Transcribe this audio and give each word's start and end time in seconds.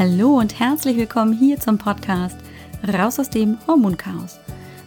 Hallo 0.00 0.38
und 0.38 0.58
herzlich 0.58 0.96
willkommen 0.96 1.34
hier 1.34 1.60
zum 1.60 1.76
Podcast 1.76 2.38
Raus 2.90 3.18
aus 3.18 3.28
dem 3.28 3.58
Hormonchaos. 3.66 4.38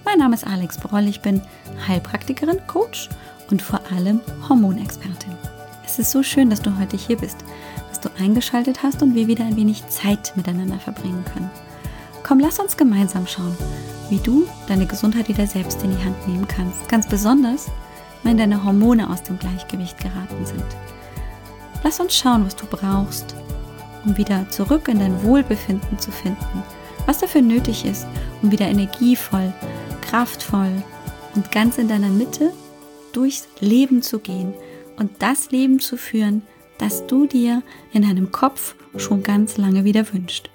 Mein 0.04 0.17
Name 0.17 0.33
ist 0.33 0.44
Alex 0.44 0.79
Broll, 0.79 1.08
ich 1.08 1.21
bin 1.21 1.39
Heilpraktikerin, 1.88 2.58
Coach 2.65 3.10
und 3.52 3.62
vor 3.62 3.79
allem 3.96 4.21
Hormonexpertin. 4.49 5.36
Es 5.86 5.99
ist 5.99 6.10
so 6.10 6.23
schön, 6.23 6.49
dass 6.49 6.63
du 6.63 6.79
heute 6.79 6.97
hier 6.97 7.15
bist, 7.15 7.37
dass 7.90 7.99
du 7.99 8.10
eingeschaltet 8.18 8.81
hast 8.81 9.04
und 9.04 9.13
wir 9.13 9.28
wieder 9.28 9.46
ein 9.46 9.55
wenig 9.55 9.86
Zeit 9.86 10.33
miteinander 10.36 10.79
verbringen 10.79 11.23
können. 11.32 11.51
Komm, 12.23 12.40
lass 12.40 12.58
uns 12.58 12.76
gemeinsam 12.76 13.27
schauen, 13.27 13.55
wie 14.09 14.18
du 14.18 14.47
deine 14.68 14.87
Gesundheit 14.87 15.27
wieder 15.27 15.45
selbst 15.45 15.83
in 15.83 15.95
die 15.95 16.04
Hand 16.04 16.27
nehmen 16.27 16.48
kannst. 16.48 16.90
Ganz 16.90 17.08
besonders, 17.08 17.68
wenn 18.23 18.40
deine 18.40 18.64
Hormone 18.64 19.08
aus 19.08 19.22
dem 19.22 19.38
Gleichgewicht 19.38 20.00
geraten 20.00 20.44
sind. 20.44 20.66
Lass 21.84 22.00
uns 22.00 22.16
schauen, 22.16 22.48
was 22.48 22.55
du 22.55 22.66
brauchst, 22.66 23.36
um 24.05 24.17
wieder 24.17 24.49
zurück 24.49 24.88
in 24.88 24.99
dein 24.99 25.23
Wohlbefinden 25.23 25.99
zu 25.99 26.12
finden. 26.12 26.63
Was 27.05 27.20
dafür 27.20 27.41
nötig 27.41 27.85
ist, 27.85 28.07
um 28.41 28.52
wieder 28.52 28.67
energievoll, 28.67 29.53
kraftvoll 30.02 30.71
und 31.35 31.52
ganz 31.52 31.77
in 31.77 31.88
deiner 31.88 32.09
Mitte 32.09 32.53
durchs 33.12 33.48
Leben 33.59 34.02
zu 34.02 34.20
gehen 34.20 34.53
und 34.98 35.12
das 35.20 35.52
Leben 35.52 35.79
zu 35.79 35.98
führen, 35.98 36.43
das 36.77 37.05
du 37.07 37.27
dir 37.27 37.63
in 37.91 38.03
deinem 38.03 38.31
Kopf 38.31 38.76
schon 38.98 39.23
ganz 39.23 39.57
lange 39.57 39.84
wieder 39.84 40.12
wünscht. 40.13 40.49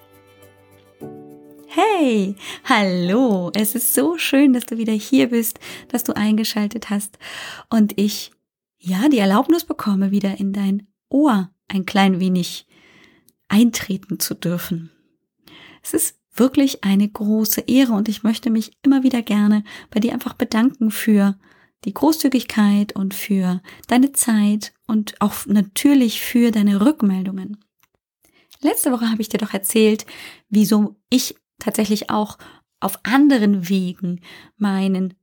Hey, 1.66 2.34
hallo, 2.64 3.50
es 3.54 3.74
ist 3.74 3.94
so 3.94 4.18
schön, 4.18 4.52
dass 4.52 4.64
du 4.64 4.78
wieder 4.78 4.92
hier 4.92 5.28
bist, 5.28 5.60
dass 5.88 6.02
du 6.02 6.16
eingeschaltet 6.16 6.90
hast 6.90 7.18
und 7.70 7.92
ich 7.96 8.32
ja 8.78 9.08
die 9.08 9.18
Erlaubnis 9.18 9.64
bekomme, 9.64 10.10
wieder 10.10 10.38
in 10.38 10.52
dein 10.52 10.86
Ohr 11.08 11.50
ein 11.68 11.86
klein 11.86 12.20
wenig 12.20 12.66
eintreten 13.48 14.20
zu 14.20 14.34
dürfen. 14.34 14.90
Es 15.82 15.94
ist 15.94 16.18
wirklich 16.34 16.84
eine 16.84 17.08
große 17.08 17.62
Ehre 17.62 17.92
und 17.92 18.08
ich 18.08 18.22
möchte 18.22 18.50
mich 18.50 18.72
immer 18.82 19.02
wieder 19.02 19.22
gerne 19.22 19.64
bei 19.90 20.00
dir 20.00 20.12
einfach 20.12 20.34
bedanken 20.34 20.90
für 20.90 21.36
die 21.84 21.94
Großzügigkeit 21.94 22.94
und 22.94 23.14
für 23.14 23.62
deine 23.86 24.12
Zeit 24.12 24.72
und 24.86 25.20
auch 25.20 25.46
natürlich 25.46 26.20
für 26.20 26.50
deine 26.50 26.80
Rückmeldungen. 26.84 27.58
Letzte 28.60 28.90
Woche 28.90 29.10
habe 29.10 29.22
ich 29.22 29.28
dir 29.28 29.38
doch 29.38 29.54
erzählt, 29.54 30.04
wieso 30.48 30.96
ich 31.10 31.36
tatsächlich 31.58 32.10
auch 32.10 32.38
auf 32.80 32.98
anderen 33.04 33.68
Wegen 33.68 34.20
meinen 34.56 35.14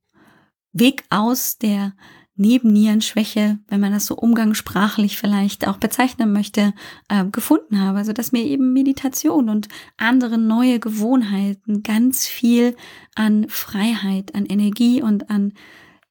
Weg 0.71 1.03
aus 1.09 1.57
der 1.57 1.93
Nebennierenschwäche, 2.37 3.59
wenn 3.67 3.79
man 3.79 3.93
das 3.93 4.05
so 4.05 4.15
umgangssprachlich 4.15 5.17
vielleicht 5.17 5.67
auch 5.67 5.77
bezeichnen 5.77 6.33
möchte, 6.33 6.73
äh, 7.07 7.25
gefunden 7.25 7.79
habe. 7.79 7.99
Also 7.99 8.13
dass 8.13 8.31
mir 8.31 8.43
eben 8.43 8.73
Meditation 8.73 9.49
und 9.49 9.67
andere 9.97 10.37
neue 10.37 10.79
Gewohnheiten 10.79 11.83
ganz 11.83 12.27
viel 12.27 12.75
an 13.15 13.47
Freiheit, 13.47 14.35
an 14.35 14.45
Energie 14.45 15.01
und 15.01 15.29
an 15.29 15.53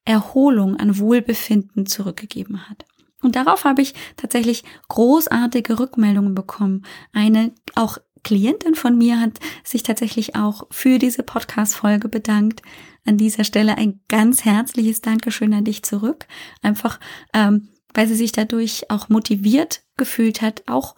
Erholung, 0.03 0.77
an 0.77 0.97
Wohlbefinden 0.97 1.85
zurückgegeben 1.85 2.69
hat. 2.69 2.85
Und 3.21 3.35
darauf 3.35 3.63
habe 3.63 3.81
ich 3.81 3.93
tatsächlich 4.17 4.63
großartige 4.87 5.79
Rückmeldungen 5.79 6.35
bekommen. 6.35 6.85
Eine 7.11 7.53
auch 7.73 7.97
Klientin 8.23 8.75
von 8.75 8.97
mir 8.97 9.19
hat 9.19 9.39
sich 9.63 9.83
tatsächlich 9.83 10.35
auch 10.35 10.67
für 10.71 10.99
diese 10.99 11.23
Podcast-Folge 11.23 12.09
bedankt. 12.09 12.61
An 13.05 13.17
dieser 13.17 13.43
Stelle 13.43 13.77
ein 13.77 14.01
ganz 14.07 14.45
herzliches 14.45 15.01
Dankeschön 15.01 15.53
an 15.53 15.63
dich 15.63 15.83
zurück. 15.83 16.25
Einfach, 16.61 16.99
ähm, 17.33 17.69
weil 17.93 18.07
sie 18.07 18.15
sich 18.15 18.31
dadurch 18.31 18.89
auch 18.89 19.09
motiviert 19.09 19.83
gefühlt 19.95 20.41
hat, 20.41 20.63
auch 20.67 20.95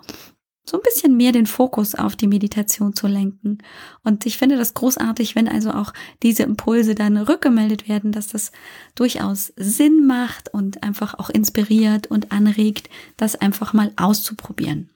so 0.69 0.77
ein 0.77 0.83
bisschen 0.83 1.15
mehr 1.15 1.31
den 1.31 1.45
Fokus 1.45 1.95
auf 1.95 2.15
die 2.15 2.27
Meditation 2.27 2.93
zu 2.93 3.07
lenken. 3.07 3.59
Und 4.03 4.25
ich 4.25 4.37
finde 4.37 4.57
das 4.57 4.73
großartig, 4.73 5.35
wenn 5.35 5.47
also 5.47 5.71
auch 5.71 5.93
diese 6.23 6.43
Impulse 6.43 6.93
dann 6.93 7.17
rückgemeldet 7.17 7.87
werden, 7.87 8.11
dass 8.11 8.27
das 8.27 8.51
durchaus 8.95 9.53
Sinn 9.55 10.05
macht 10.05 10.53
und 10.53 10.83
einfach 10.83 11.13
auch 11.19 11.29
inspiriert 11.29 12.07
und 12.07 12.31
anregt, 12.31 12.89
das 13.15 13.35
einfach 13.35 13.73
mal 13.73 13.93
auszuprobieren. 13.95 14.89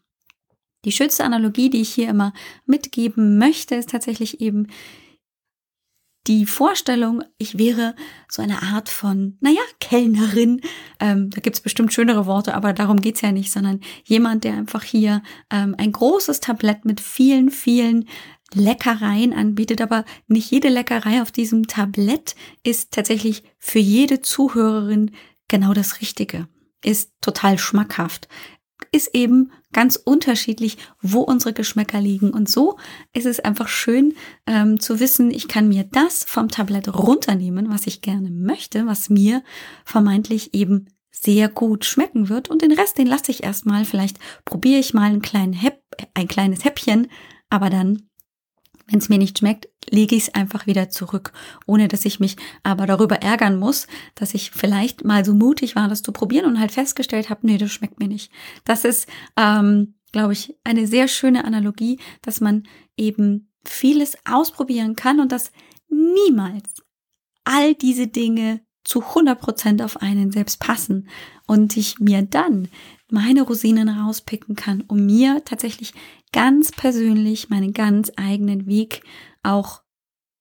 Die 0.83 0.91
schönste 0.91 1.23
Analogie, 1.23 1.69
die 1.69 1.81
ich 1.81 1.93
hier 1.93 2.09
immer 2.09 2.33
mitgeben 2.65 3.37
möchte, 3.37 3.75
ist 3.75 3.91
tatsächlich 3.91 4.41
eben 4.41 4.67
die 6.27 6.45
Vorstellung, 6.45 7.23
ich 7.37 7.57
wäre 7.57 7.95
so 8.29 8.41
eine 8.41 8.61
Art 8.61 8.89
von, 8.89 9.37
naja, 9.41 9.61
Kellnerin. 9.79 10.61
Ähm, 10.99 11.31
da 11.31 11.41
gibt's 11.41 11.61
bestimmt 11.61 11.93
schönere 11.93 12.25
Worte, 12.25 12.53
aber 12.53 12.73
darum 12.73 13.01
geht's 13.01 13.21
ja 13.21 13.31
nicht, 13.31 13.51
sondern 13.51 13.81
jemand, 14.03 14.43
der 14.43 14.53
einfach 14.53 14.83
hier 14.83 15.23
ähm, 15.49 15.75
ein 15.77 15.91
großes 15.91 16.39
Tablett 16.39 16.85
mit 16.85 17.01
vielen, 17.01 17.49
vielen 17.49 18.07
Leckereien 18.53 19.33
anbietet, 19.33 19.81
aber 19.81 20.05
nicht 20.27 20.51
jede 20.51 20.69
Leckerei 20.69 21.21
auf 21.21 21.31
diesem 21.31 21.67
Tablett 21.67 22.35
ist 22.63 22.91
tatsächlich 22.91 23.43
für 23.57 23.79
jede 23.79 24.21
Zuhörerin 24.21 25.11
genau 25.47 25.73
das 25.73 26.01
Richtige, 26.01 26.47
ist 26.83 27.11
total 27.21 27.57
schmackhaft 27.57 28.27
ist 28.91 29.13
eben 29.13 29.51
ganz 29.73 29.95
unterschiedlich, 29.95 30.77
wo 31.01 31.21
unsere 31.21 31.53
Geschmäcker 31.53 32.01
liegen. 32.01 32.31
Und 32.31 32.49
so 32.49 32.77
ist 33.13 33.25
es 33.25 33.39
einfach 33.39 33.67
schön 33.67 34.13
ähm, 34.47 34.79
zu 34.79 34.99
wissen, 34.99 35.31
ich 35.31 35.47
kann 35.47 35.67
mir 35.67 35.83
das 35.83 36.23
vom 36.23 36.49
Tablett 36.49 36.93
runternehmen, 36.93 37.69
was 37.69 37.87
ich 37.87 38.01
gerne 38.01 38.29
möchte, 38.31 38.85
was 38.85 39.09
mir 39.09 39.43
vermeintlich 39.85 40.53
eben 40.53 40.87
sehr 41.11 41.49
gut 41.49 41.85
schmecken 41.85 42.29
wird. 42.29 42.49
Und 42.49 42.61
den 42.61 42.71
Rest, 42.71 42.97
den 42.97 43.07
lasse 43.07 43.31
ich 43.31 43.43
erstmal. 43.43 43.85
Vielleicht 43.85 44.17
probiere 44.45 44.79
ich 44.79 44.93
mal 44.93 45.09
einen 45.09 45.21
kleinen 45.21 45.53
Häpp, 45.53 45.81
ein 46.13 46.27
kleines 46.27 46.65
Häppchen, 46.65 47.07
aber 47.49 47.69
dann 47.69 48.03
wenn 48.91 48.99
es 48.99 49.09
mir 49.09 49.17
nicht 49.17 49.39
schmeckt, 49.39 49.69
lege 49.89 50.15
ich 50.15 50.23
es 50.23 50.33
einfach 50.33 50.67
wieder 50.67 50.89
zurück, 50.89 51.33
ohne 51.65 51.87
dass 51.87 52.05
ich 52.05 52.19
mich 52.19 52.37
aber 52.63 52.85
darüber 52.85 53.17
ärgern 53.17 53.57
muss, 53.57 53.87
dass 54.15 54.33
ich 54.33 54.51
vielleicht 54.51 55.03
mal 55.03 55.25
so 55.25 55.33
mutig 55.33 55.75
war, 55.75 55.87
das 55.87 56.01
zu 56.01 56.11
probieren 56.11 56.45
und 56.45 56.59
halt 56.59 56.71
festgestellt 56.71 57.29
habe, 57.29 57.47
nee, 57.47 57.57
das 57.57 57.71
schmeckt 57.71 57.99
mir 57.99 58.07
nicht. 58.07 58.31
Das 58.63 58.85
ist, 58.85 59.07
ähm, 59.37 59.95
glaube 60.11 60.33
ich, 60.33 60.55
eine 60.63 60.87
sehr 60.87 61.07
schöne 61.07 61.45
Analogie, 61.45 61.99
dass 62.21 62.41
man 62.41 62.63
eben 62.97 63.49
vieles 63.63 64.17
ausprobieren 64.25 64.95
kann 64.95 65.19
und 65.19 65.31
dass 65.31 65.51
niemals 65.89 66.83
all 67.43 67.73
diese 67.73 68.07
Dinge 68.07 68.61
zu 68.83 69.01
100 69.01 69.39
Prozent 69.39 69.81
auf 69.81 70.01
einen 70.01 70.31
selbst 70.31 70.59
passen 70.59 71.07
und 71.47 71.77
ich 71.77 71.99
mir 71.99 72.23
dann 72.23 72.67
meine 73.09 73.43
Rosinen 73.43 73.89
rauspicken 73.89 74.55
kann, 74.55 74.83
um 74.87 75.05
mir 75.05 75.43
tatsächlich 75.45 75.93
ganz 76.31 76.71
persönlich 76.71 77.49
meinen 77.49 77.73
ganz 77.73 78.11
eigenen 78.15 78.65
Weg 78.67 79.03
auch 79.43 79.81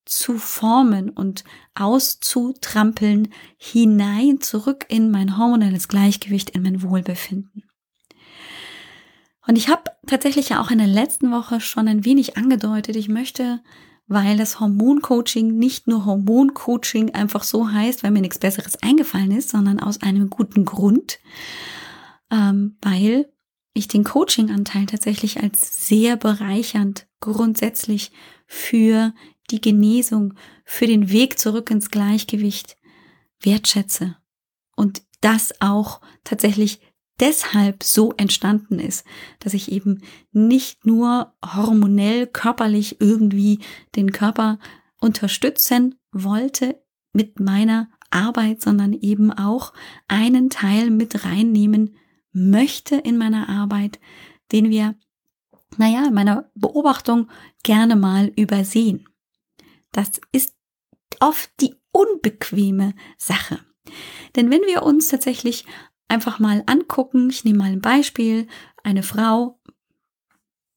zu 0.05 0.39
formen 0.39 1.11
und 1.11 1.45
auszutrampeln 1.75 3.29
hinein 3.59 4.41
zurück 4.41 4.87
in 4.89 5.11
mein 5.11 5.39
hormonelles 5.39 5.89
Gleichgewicht, 5.89 6.51
in 6.51 6.63
mein 6.63 6.83
Wohlbefinden. 6.83 7.65
Und 9.47 9.57
ich 9.57 9.69
habe 9.69 9.85
tatsächlich 10.07 10.51
ja 10.51 10.61
auch 10.61 10.71
in 10.71 10.79
der 10.79 10.87
letzten 10.87 11.31
Woche 11.31 11.61
schon 11.61 11.89
ein 11.89 12.05
wenig 12.05 12.37
angedeutet, 12.37 12.97
ich 12.97 13.09
möchte, 13.09 13.61
weil 14.07 14.37
das 14.37 14.59
Hormoncoaching 14.59 15.57
nicht 15.57 15.87
nur 15.87 16.05
Hormoncoaching 16.05 17.15
einfach 17.15 17.45
so 17.45 17.71
heißt, 17.71 18.03
weil 18.03 18.11
mir 18.11 18.21
nichts 18.21 18.39
Besseres 18.39 18.83
eingefallen 18.83 19.31
ist, 19.31 19.51
sondern 19.51 19.81
aus 19.81 20.03
einem 20.03 20.29
guten 20.31 20.65
Grund, 20.65 21.21
ähm, 22.31 22.77
weil 22.83 23.33
ich 23.73 23.89
den 23.89 24.05
Coaching-Anteil 24.05 24.87
tatsächlich 24.87 25.43
als 25.43 25.87
sehr 25.87 26.17
bereichernd 26.17 27.07
grundsätzlich 27.21 28.11
für 28.47 29.15
die 29.51 29.61
Genesung, 29.61 30.35
für 30.65 30.87
den 30.87 31.11
Weg 31.11 31.39
zurück 31.39 31.71
ins 31.71 31.91
Gleichgewicht 31.91 32.77
wertschätze. 33.43 34.17
Und 34.77 35.03
das 35.21 35.61
auch 35.61 36.01
tatsächlich 36.25 36.81
deshalb 37.21 37.83
so 37.83 38.13
entstanden 38.17 38.79
ist, 38.79 39.05
dass 39.39 39.55
ich 39.55 39.71
eben 39.71 40.03
nicht 40.33 40.87
nur 40.87 41.35
hormonell, 41.45 42.27
körperlich 42.27 43.01
irgendwie 43.01 43.61
den 43.95 44.13
Körper 44.13 44.59
unterstützen 45.01 45.97
wollte 46.13 46.83
mit 47.13 47.39
meiner 47.39 47.91
Arbeit, 48.11 48.63
sondern 48.63 48.93
eben 48.93 49.33
auch 49.33 49.73
einen 50.09 50.51
Teil 50.51 50.91
mit 50.91 51.25
reinnehmen 51.25 51.95
möchte 52.33 52.97
in 52.97 53.17
meiner 53.17 53.49
Arbeit, 53.49 54.01
den 54.53 54.71
wir, 54.71 54.95
naja, 55.77 56.07
in 56.07 56.15
meiner 56.15 56.51
Beobachtung 56.55 57.29
gerne 57.63 57.97
mal 57.97 58.33
übersehen. 58.37 59.09
Das 59.93 60.21
ist 60.33 60.55
oft 61.21 61.51
die 61.61 61.75
unbequeme 61.93 62.95
Sache. 63.17 63.61
Denn 64.37 64.51
wenn 64.51 64.63
wir 64.63 64.83
uns 64.83 65.09
tatsächlich 65.09 65.65
einfach 66.09 66.39
mal 66.39 66.63
angucken, 66.67 67.31
ich 67.31 67.45
nehme 67.45 67.59
mal 67.59 67.73
ein 67.73 67.81
Beispiel, 67.81 68.47
eine 68.83 69.03
Frau 69.03 69.61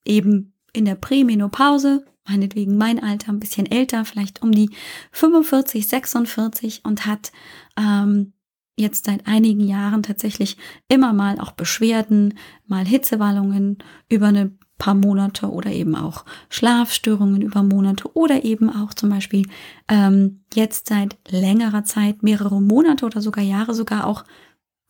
eben 0.05 0.53
in 0.73 0.85
der 0.85 0.95
Prämenopause, 0.95 2.05
meinetwegen 2.27 2.77
mein 2.77 3.01
Alter, 3.01 3.31
ein 3.31 3.39
bisschen 3.39 3.65
älter, 3.65 4.05
vielleicht 4.05 4.41
um 4.41 4.51
die 4.51 4.69
45, 5.11 5.87
46 5.87 6.81
und 6.83 7.05
hat 7.05 7.31
ähm, 7.77 8.32
jetzt 8.75 9.05
seit 9.05 9.27
einigen 9.27 9.61
Jahren 9.61 10.03
tatsächlich 10.03 10.57
immer 10.87 11.13
mal 11.13 11.39
auch 11.39 11.51
Beschwerden, 11.51 12.37
mal 12.65 12.85
Hitzewallungen 12.85 13.77
über 14.09 14.27
eine 14.27 14.51
paar 14.77 14.95
Monate 14.95 15.49
oder 15.49 15.71
eben 15.71 15.95
auch 15.95 16.25
Schlafstörungen 16.49 17.41
über 17.41 17.63
Monate 17.63 18.15
oder 18.15 18.43
eben 18.43 18.69
auch 18.69 18.93
zum 18.93 19.09
Beispiel 19.09 19.47
ähm, 19.87 20.41
jetzt 20.53 20.89
seit 20.89 21.17
längerer 21.29 21.83
Zeit, 21.83 22.23
mehrere 22.23 22.61
Monate 22.61 23.05
oder 23.05 23.21
sogar 23.21 23.43
Jahre, 23.43 23.73
sogar 23.73 24.05
auch 24.05 24.25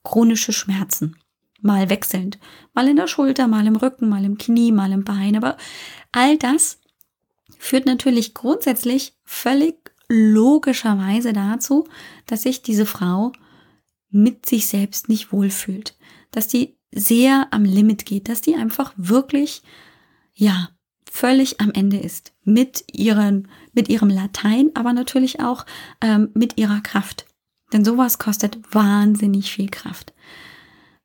chronische 0.04 0.54
Schmerzen. 0.54 1.18
Mal 1.62 1.90
wechselnd. 1.90 2.40
Mal 2.74 2.88
in 2.90 2.96
der 2.96 3.08
Schulter, 3.08 3.48
mal 3.48 3.68
im 3.68 3.76
Rücken, 3.76 4.10
mal 4.10 4.26
im 4.26 4.38
Knie, 4.38 4.72
mal 4.72 4.92
im 4.92 5.04
Bein. 5.04 5.38
Aber 5.38 5.58
all 6.12 6.38
das 6.38 6.80
führt 7.58 7.86
natürlich 7.86 8.34
grundsätzlich 8.34 9.14
völlig 9.24 9.76
logischerweise 10.10 11.34
dazu, 11.34 11.88
dass 12.26 12.42
sich 12.44 12.64
diese 12.64 12.86
Frau 12.86 13.32
mit 14.14 14.46
sich 14.46 14.68
selbst 14.68 15.10
nicht 15.10 15.32
wohlfühlt. 15.34 15.98
Dass 16.32 16.48
die 16.48 16.78
sehr 16.92 17.48
am 17.52 17.66
Limit 17.66 18.06
geht, 18.06 18.30
dass 18.30 18.42
die 18.42 18.56
einfach 18.56 18.94
wirklich, 18.96 19.64
ja, 20.34 20.70
völlig 21.10 21.60
am 21.62 21.72
Ende 21.72 21.98
ist 21.98 22.34
mit 22.44 22.86
ihren, 22.92 23.48
mit 23.74 23.88
ihrem 23.90 24.10
Latein, 24.10 24.72
aber 24.74 24.94
natürlich 24.94 25.42
auch 25.42 25.66
ähm, 26.02 26.30
mit 26.34 26.58
ihrer 26.58 26.82
Kraft. 26.82 27.26
Denn 27.72 27.86
sowas 27.86 28.18
kostet 28.18 28.58
wahnsinnig 28.74 29.52
viel 29.52 29.70
Kraft. 29.70 30.14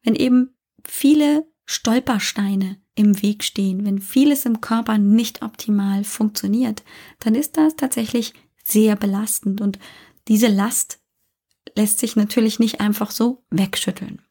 Wenn 0.03 0.15
eben 0.15 0.55
viele 0.85 1.47
Stolpersteine 1.67 2.79
im 2.95 3.21
Weg 3.23 3.45
stehen, 3.45 3.85
wenn 3.85 3.99
vieles 3.99 4.47
im 4.47 4.61
Körper 4.61 4.97
nicht 4.97 5.43
optimal 5.43 6.05
funktioniert, 6.05 6.83
dann 7.21 7.35
ist 7.35 7.57
das 7.57 7.77
tatsächlich 7.77 8.33
sehr 8.65 8.97
belastend 8.97 9.61
und 9.61 9.79
diese 10.29 10.49
Last 10.49 10.98
lässt 11.77 11.99
sich 11.99 12.17
natürlich 12.17 12.59
nicht 12.59 12.81
einfach 12.81 13.11
so 13.11 13.45
wegschütteln. 13.51 14.23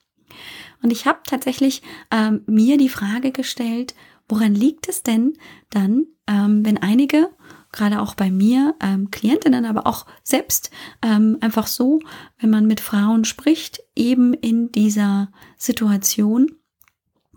Und 0.81 0.91
ich 0.91 1.05
habe 1.05 1.19
tatsächlich 1.25 1.81
ähm, 2.11 2.43
mir 2.45 2.77
die 2.77 2.89
Frage 2.89 3.31
gestellt, 3.31 3.95
woran 4.27 4.53
liegt 4.53 4.87
es 4.87 5.03
denn 5.03 5.33
dann, 5.69 6.05
ähm, 6.27 6.65
wenn 6.65 6.77
einige, 6.77 7.29
gerade 7.71 8.01
auch 8.01 8.15
bei 8.15 8.29
mir, 8.29 8.75
ähm, 8.81 9.11
Klientinnen, 9.11 9.65
aber 9.65 9.87
auch 9.87 10.05
selbst 10.23 10.71
ähm, 11.01 11.37
einfach 11.41 11.67
so, 11.67 11.99
wenn 12.39 12.49
man 12.49 12.67
mit 12.67 12.79
Frauen 12.79 13.25
spricht, 13.25 13.81
eben 13.95 14.33
in 14.33 14.71
dieser 14.71 15.31
Situation, 15.57 16.51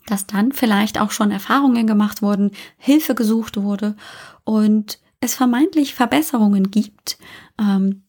dass 0.07 0.27
dann 0.27 0.53
vielleicht 0.53 1.01
auch 1.01 1.11
schon 1.11 1.31
Erfahrungen 1.31 1.87
gemacht 1.87 2.23
wurden, 2.23 2.51
Hilfe 2.77 3.15
gesucht 3.15 3.57
wurde 3.57 3.97
und 4.45 5.01
es 5.21 5.35
vermeintlich 5.35 5.95
Verbesserungen 5.95 6.71
gibt, 6.71 7.19
ähm, 7.59 8.05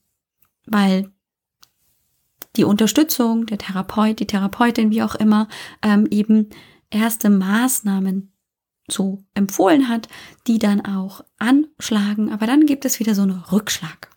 weil 0.65 1.11
die 2.55 2.63
Unterstützung, 2.63 3.45
der 3.45 3.57
Therapeut, 3.57 4.19
die 4.19 4.27
Therapeutin, 4.27 4.91
wie 4.91 5.03
auch 5.03 5.15
immer, 5.15 5.47
ähm, 5.81 6.07
eben 6.09 6.49
erste 6.89 7.29
Maßnahmen 7.29 8.33
so 8.89 9.23
empfohlen 9.33 9.87
hat, 9.87 10.09
die 10.47 10.59
dann 10.59 10.85
auch 10.85 11.23
anschlagen. 11.37 12.31
Aber 12.31 12.45
dann 12.45 12.65
gibt 12.65 12.85
es 12.85 12.99
wieder 12.99 13.15
so 13.15 13.21
einen 13.21 13.39
Rückschlag. 13.51 14.09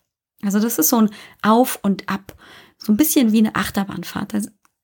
Also 0.43 0.59
das 0.59 0.77
ist 0.77 0.89
so 0.89 0.97
ein 0.97 1.09
Auf 1.41 1.79
und 1.81 2.09
Ab. 2.09 2.35
So 2.77 2.91
ein 2.91 2.97
bisschen 2.97 3.31
wie 3.31 3.39
eine 3.39 3.55
Achterbahnfahrt. 3.55 4.33
Da 4.33 4.39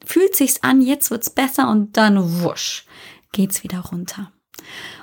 fühlt 0.06 0.36
sich's 0.36 0.64
an, 0.64 0.82
jetzt 0.82 1.12
wird's 1.12 1.30
besser 1.30 1.70
und 1.70 1.98
dann 1.98 2.42
wusch, 2.42 2.86
geht's 3.32 3.64
wieder 3.64 3.80
runter. 3.80 4.32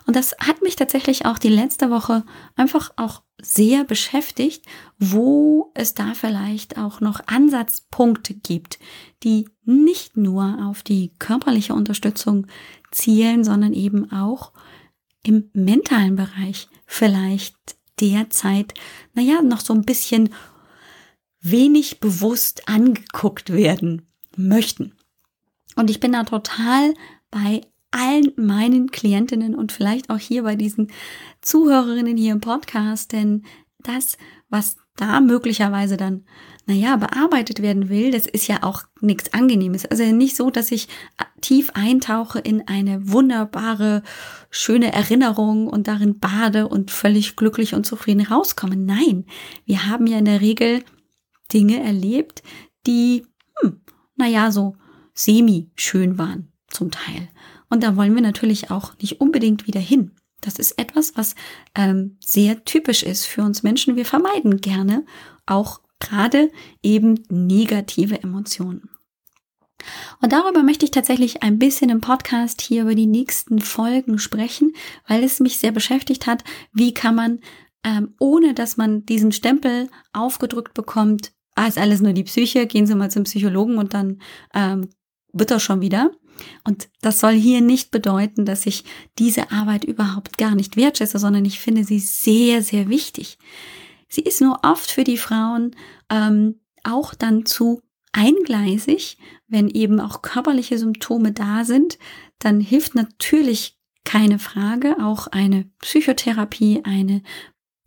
Und 0.07 0.17
das 0.17 0.35
hat 0.39 0.63
mich 0.63 0.77
tatsächlich 0.77 1.27
auch 1.27 1.39
die 1.39 1.49
letzte 1.49 1.91
Woche 1.91 2.25
einfach 2.57 2.93
auch 2.97 3.23
sehr 3.41 3.85
beschäftigt, 3.85 4.65
wo 4.99 5.71
es 5.75 5.95
da 5.95 6.15
vielleicht 6.15 6.77
auch 6.77 7.01
noch 7.01 7.21
Ansatzpunkte 7.27 8.35
gibt, 8.35 8.79
die 9.23 9.49
nicht 9.65 10.17
nur 10.17 10.59
auf 10.69 10.83
die 10.83 11.13
körperliche 11.19 11.75
Unterstützung 11.75 12.47
zielen, 12.91 13.45
sondern 13.45 13.73
eben 13.73 14.11
auch 14.11 14.53
im 15.23 15.51
mentalen 15.53 16.17
Bereich 16.17 16.69
vielleicht 16.87 17.57
derzeit, 18.01 18.75
naja, 19.15 19.43
noch 19.43 19.61
so 19.61 19.75
ein 19.75 19.83
bisschen 19.83 20.31
wenig 21.41 22.01
bewusst 22.01 22.69
angeguckt 22.69 23.53
werden 23.53 24.09
möchten. 24.37 24.95
Und 25.77 25.91
ich 25.91 26.01
bin 26.01 26.13
da 26.13 26.25
total 26.25 26.95
bei 27.31 27.61
allen 27.91 28.33
meinen 28.37 28.91
Klientinnen 28.91 29.55
und 29.55 29.73
vielleicht 29.73 30.11
auch 30.11 30.19
hier 30.19 30.43
bei 30.43 30.57
diesen 30.57 30.89
Zuhörerinnen 31.41 32.17
hier 32.17 32.33
im 32.33 32.41
Podcast, 32.41 33.13
denn 33.13 33.45
das, 33.79 34.19
was 34.49 34.77
da 34.97 35.21
möglicherweise 35.21 35.97
dann, 35.97 36.25
naja, 36.67 36.97
bearbeitet 36.97 37.63
werden 37.63 37.89
will, 37.89 38.11
das 38.11 38.27
ist 38.27 38.49
ja 38.49 38.63
auch 38.63 38.83
nichts 39.01 39.33
Angenehmes. 39.33 39.87
Also 39.87 40.05
nicht 40.05 40.37
so, 40.37 40.51
dass 40.51 40.73
ich 40.73 40.89
tief 41.41 41.71
eintauche 41.75 42.41
in 42.41 42.67
eine 42.67 43.09
wunderbare, 43.09 44.03
schöne 44.51 44.93
Erinnerung 44.93 45.69
und 45.69 45.87
darin 45.89 46.19
bade 46.19 46.69
und 46.69 46.91
völlig 46.91 47.37
glücklich 47.37 47.75
und 47.75 47.87
zufrieden 47.87 48.27
rauskomme. 48.27 48.77
Nein, 48.77 49.25
wir 49.65 49.87
haben 49.87 50.07
ja 50.07 50.19
in 50.19 50.25
der 50.25 50.41
Regel 50.41 50.83
Dinge 51.53 51.83
erlebt, 51.83 52.43
die, 52.87 53.25
hm, 53.61 53.81
naja, 54.17 54.51
so 54.51 54.77
semi-schön 55.15 56.19
waren 56.19 56.53
zum 56.69 56.91
Teil. 56.91 57.29
Und 57.69 57.83
da 57.83 57.97
wollen 57.97 58.15
wir 58.15 58.23
natürlich 58.23 58.71
auch 58.71 58.97
nicht 58.99 59.21
unbedingt 59.21 59.67
wieder 59.67 59.81
hin. 59.81 60.13
Das 60.41 60.57
ist 60.57 60.79
etwas, 60.79 61.17
was 61.17 61.35
ähm, 61.75 62.17
sehr 62.25 62.65
typisch 62.65 63.03
ist 63.03 63.27
für 63.27 63.43
uns 63.43 63.63
Menschen. 63.63 63.97
Wir 63.97 64.07
vermeiden 64.07 64.61
gerne 64.61 65.05
auch 65.47 65.81
gerade 65.99 66.51
eben 66.83 67.25
negative 67.29 68.23
Emotionen. 68.23 68.89
Und 70.21 70.33
darüber 70.33 70.63
möchte 70.63 70.85
ich 70.85 70.91
tatsächlich 70.91 71.43
ein 71.43 71.59
bisschen 71.59 71.91
im 71.91 72.01
Podcast 72.01 72.61
hier 72.61 72.83
über 72.83 72.95
die 72.95 73.07
nächsten 73.07 73.61
Folgen 73.61 74.19
sprechen, 74.19 74.73
weil 75.07 75.23
es 75.23 75.41
mich 75.41 75.59
sehr 75.59 75.73
beschäftigt 75.73 76.27
hat. 76.27 76.45
Wie 76.73 76.95
kann 76.95 77.15
man, 77.15 77.41
ähm, 77.85 78.15
ohne 78.19 78.55
dass 78.55 78.77
man 78.77 79.07
diesen 79.07 79.33
Stempel 79.33 79.89
aufgedrückt 80.13 80.75
bekommt, 80.75 81.33
ah, 81.55 81.67
ist 81.67 81.79
alles 81.79 82.01
nur 82.01 82.13
die 82.13 82.25
Psyche, 82.25 82.67
gehen 82.67 82.87
Sie 82.87 82.95
mal 82.95 83.11
zum 83.11 83.25
Psychologen 83.25 83.79
und 83.79 83.95
dann 83.95 84.21
ähm, 84.55 84.89
wird 85.33 85.51
er 85.51 85.61
schon 85.61 85.81
wieder, 85.81 86.11
und 86.65 86.89
das 87.01 87.21
soll 87.21 87.35
hier 87.35 87.61
nicht 87.61 87.91
bedeuten, 87.91 88.45
dass 88.45 88.67
ich 88.67 88.85
diese 89.19 89.51
Arbeit 89.51 89.85
überhaupt 89.85 90.39
gar 90.39 90.55
nicht 90.55 90.77
wertschätze, 90.77 91.19
sondern 91.19 91.45
ich 91.45 91.61
finde 91.61 91.85
sie 91.85 91.99
sehr, 91.99 92.63
sehr 92.63 92.89
wichtig. 92.89 93.39
Sie 94.09 94.23
ist 94.23 94.41
nur 94.41 94.61
oft 94.63 94.91
für 94.91 95.05
die 95.05 95.19
Frauen 95.19 95.77
ähm, 96.11 96.61
auch 96.85 97.15
dann 97.15 97.45
zu 97.45 97.83
eingleisig, 98.13 99.19
wenn 99.47 99.69
eben 99.69 100.01
auch 100.01 100.23
körperliche 100.23 100.79
Symptome 100.79 101.33
da 101.33 101.65
sind, 101.65 101.99
dann 102.39 102.61
hilft 102.61 102.95
natürlich 102.95 103.79
keine 104.05 104.39
Frage 104.39 104.97
auch 105.03 105.27
eine 105.27 105.71
Psychotherapie, 105.81 106.81
eine 106.85 107.23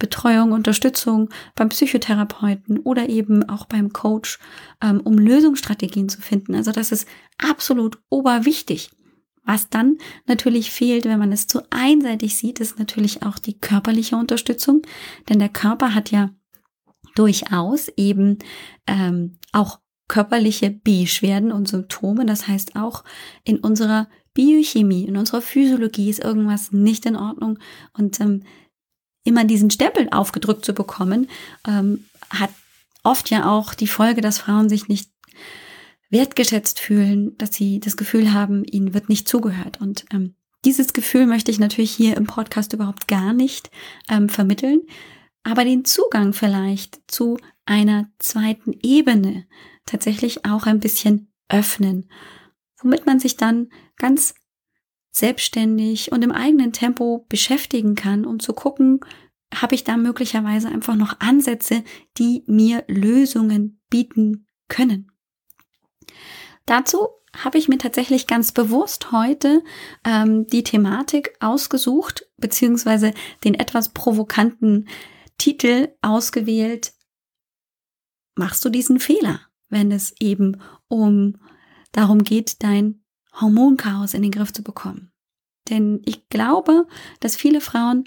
Betreuung, 0.02 0.52
Unterstützung 0.52 1.30
beim 1.56 1.70
Psychotherapeuten 1.70 2.80
oder 2.80 3.08
eben 3.08 3.48
auch 3.48 3.66
beim 3.66 3.94
Coach, 3.94 4.40
ähm, 4.82 5.00
um 5.02 5.18
Lösungsstrategien 5.18 6.10
zu 6.10 6.22
finden. 6.22 6.56
Also 6.56 6.72
das 6.72 6.92
ist 6.92 7.08
absolut 7.38 8.00
oberwichtig. 8.10 8.90
Was 9.44 9.70
dann 9.70 9.98
natürlich 10.26 10.72
fehlt, 10.72 11.06
wenn 11.06 11.20
man 11.20 11.32
es 11.32 11.46
zu 11.46 11.62
einseitig 11.70 12.36
sieht, 12.36 12.60
ist 12.60 12.80
natürlich 12.80 13.24
auch 13.24 13.38
die 13.38 13.60
körperliche 13.60 14.16
Unterstützung. 14.16 14.82
Denn 15.30 15.40
der 15.40 15.50
Körper 15.50 15.94
hat 15.94 16.10
ja 16.10 16.32
durchaus 17.16 17.88
eben 17.90 18.40
ähm, 18.88 19.38
auch 19.52 19.80
körperliche 20.08 20.72
Beschwerden 20.72 21.52
und 21.52 21.68
Symptome. 21.68 22.26
Das 22.26 22.48
heißt 22.48 22.76
auch 22.76 23.04
in 23.44 23.60
unserer 23.60 24.08
Biochemie, 24.34 25.06
in 25.06 25.18
unserer 25.18 25.42
Physiologie 25.42 26.10
ist 26.10 26.24
irgendwas 26.24 26.72
nicht 26.72 27.06
in 27.06 27.16
Ordnung. 27.16 27.60
Und 27.94 28.20
ähm, 28.20 28.44
immer 29.24 29.44
diesen 29.46 29.72
Stempel 29.72 30.08
aufgedrückt 30.12 30.66
zu 30.66 30.74
bekommen, 30.74 31.30
ähm, 31.68 32.06
hat 32.30 32.52
oft 33.04 33.30
ja 33.30 33.52
auch 33.52 33.74
die 33.74 33.88
Folge, 33.88 34.22
dass 34.22 34.40
Frauen 34.40 34.70
sich 34.70 34.88
nicht 34.88 35.10
wertgeschätzt 36.10 36.80
fühlen, 36.80 37.38
dass 37.38 37.54
sie 37.54 37.80
das 37.80 37.98
Gefühl 37.98 38.34
haben, 38.34 38.64
ihnen 38.66 38.94
wird 38.94 39.10
nicht 39.10 39.28
zugehört. 39.28 39.80
Und 39.80 40.06
ähm, 40.12 40.36
dieses 40.66 40.94
Gefühl 40.94 41.26
möchte 41.26 41.52
ich 41.52 41.60
natürlich 41.60 41.92
hier 41.92 42.18
im 42.18 42.28
Podcast 42.28 42.74
überhaupt 42.74 43.08
gar 43.08 43.34
nicht 43.34 43.72
ähm, 44.10 44.30
vermitteln, 44.30 44.82
aber 45.44 45.64
den 45.64 45.86
Zugang 45.86 46.34
vielleicht 46.34 47.00
zu 47.08 47.38
einer 47.66 48.10
zweiten 48.20 48.74
Ebene 48.84 49.48
tatsächlich 49.86 50.46
auch 50.46 50.66
ein 50.66 50.80
bisschen 50.80 51.32
öffnen, 51.50 52.10
womit 52.82 53.06
man 53.06 53.20
sich 53.20 53.38
dann 53.38 53.70
ganz 53.98 54.36
selbstständig 55.12 56.12
und 56.12 56.24
im 56.24 56.32
eigenen 56.32 56.74
Tempo 56.74 57.26
beschäftigen 57.30 57.96
kann, 57.96 58.26
um 58.26 58.40
zu 58.40 58.54
gucken, 58.54 59.02
habe 59.54 59.76
ich 59.76 59.84
da 59.84 59.98
möglicherweise 59.98 60.70
einfach 60.70 60.96
noch 60.96 61.20
Ansätze, 61.20 61.84
die 62.18 62.44
mir 62.48 62.84
Lösungen 62.88 63.82
bieten 63.90 64.48
können. 64.70 65.12
Dazu 66.66 67.10
habe 67.36 67.58
ich 67.58 67.68
mir 67.68 67.78
tatsächlich 67.78 68.28
ganz 68.28 68.52
bewusst 68.52 69.12
heute 69.12 69.64
ähm, 70.06 70.48
die 70.48 70.64
Thematik 70.64 71.36
ausgesucht, 71.40 72.28
beziehungsweise 72.38 73.14
den 73.44 73.56
etwas 73.56 73.90
provokanten 73.90 74.88
Titel 75.38 75.90
ausgewählt. 76.02 76.94
Machst 78.36 78.64
du 78.64 78.70
diesen 78.70 79.00
Fehler, 79.00 79.42
wenn 79.70 79.92
es 79.92 80.14
eben 80.20 80.62
um 80.88 81.38
darum 81.92 82.24
geht, 82.24 82.64
dein 82.64 83.01
Hormonchaos 83.40 84.14
in 84.14 84.22
den 84.22 84.32
Griff 84.32 84.52
zu 84.54 84.64
bekommen. 84.64 85.12
Denn 85.70 86.02
ich 86.06 86.28
glaube, 86.30 86.88
dass 87.20 87.36
viele 87.36 87.62
Frauen 87.62 88.04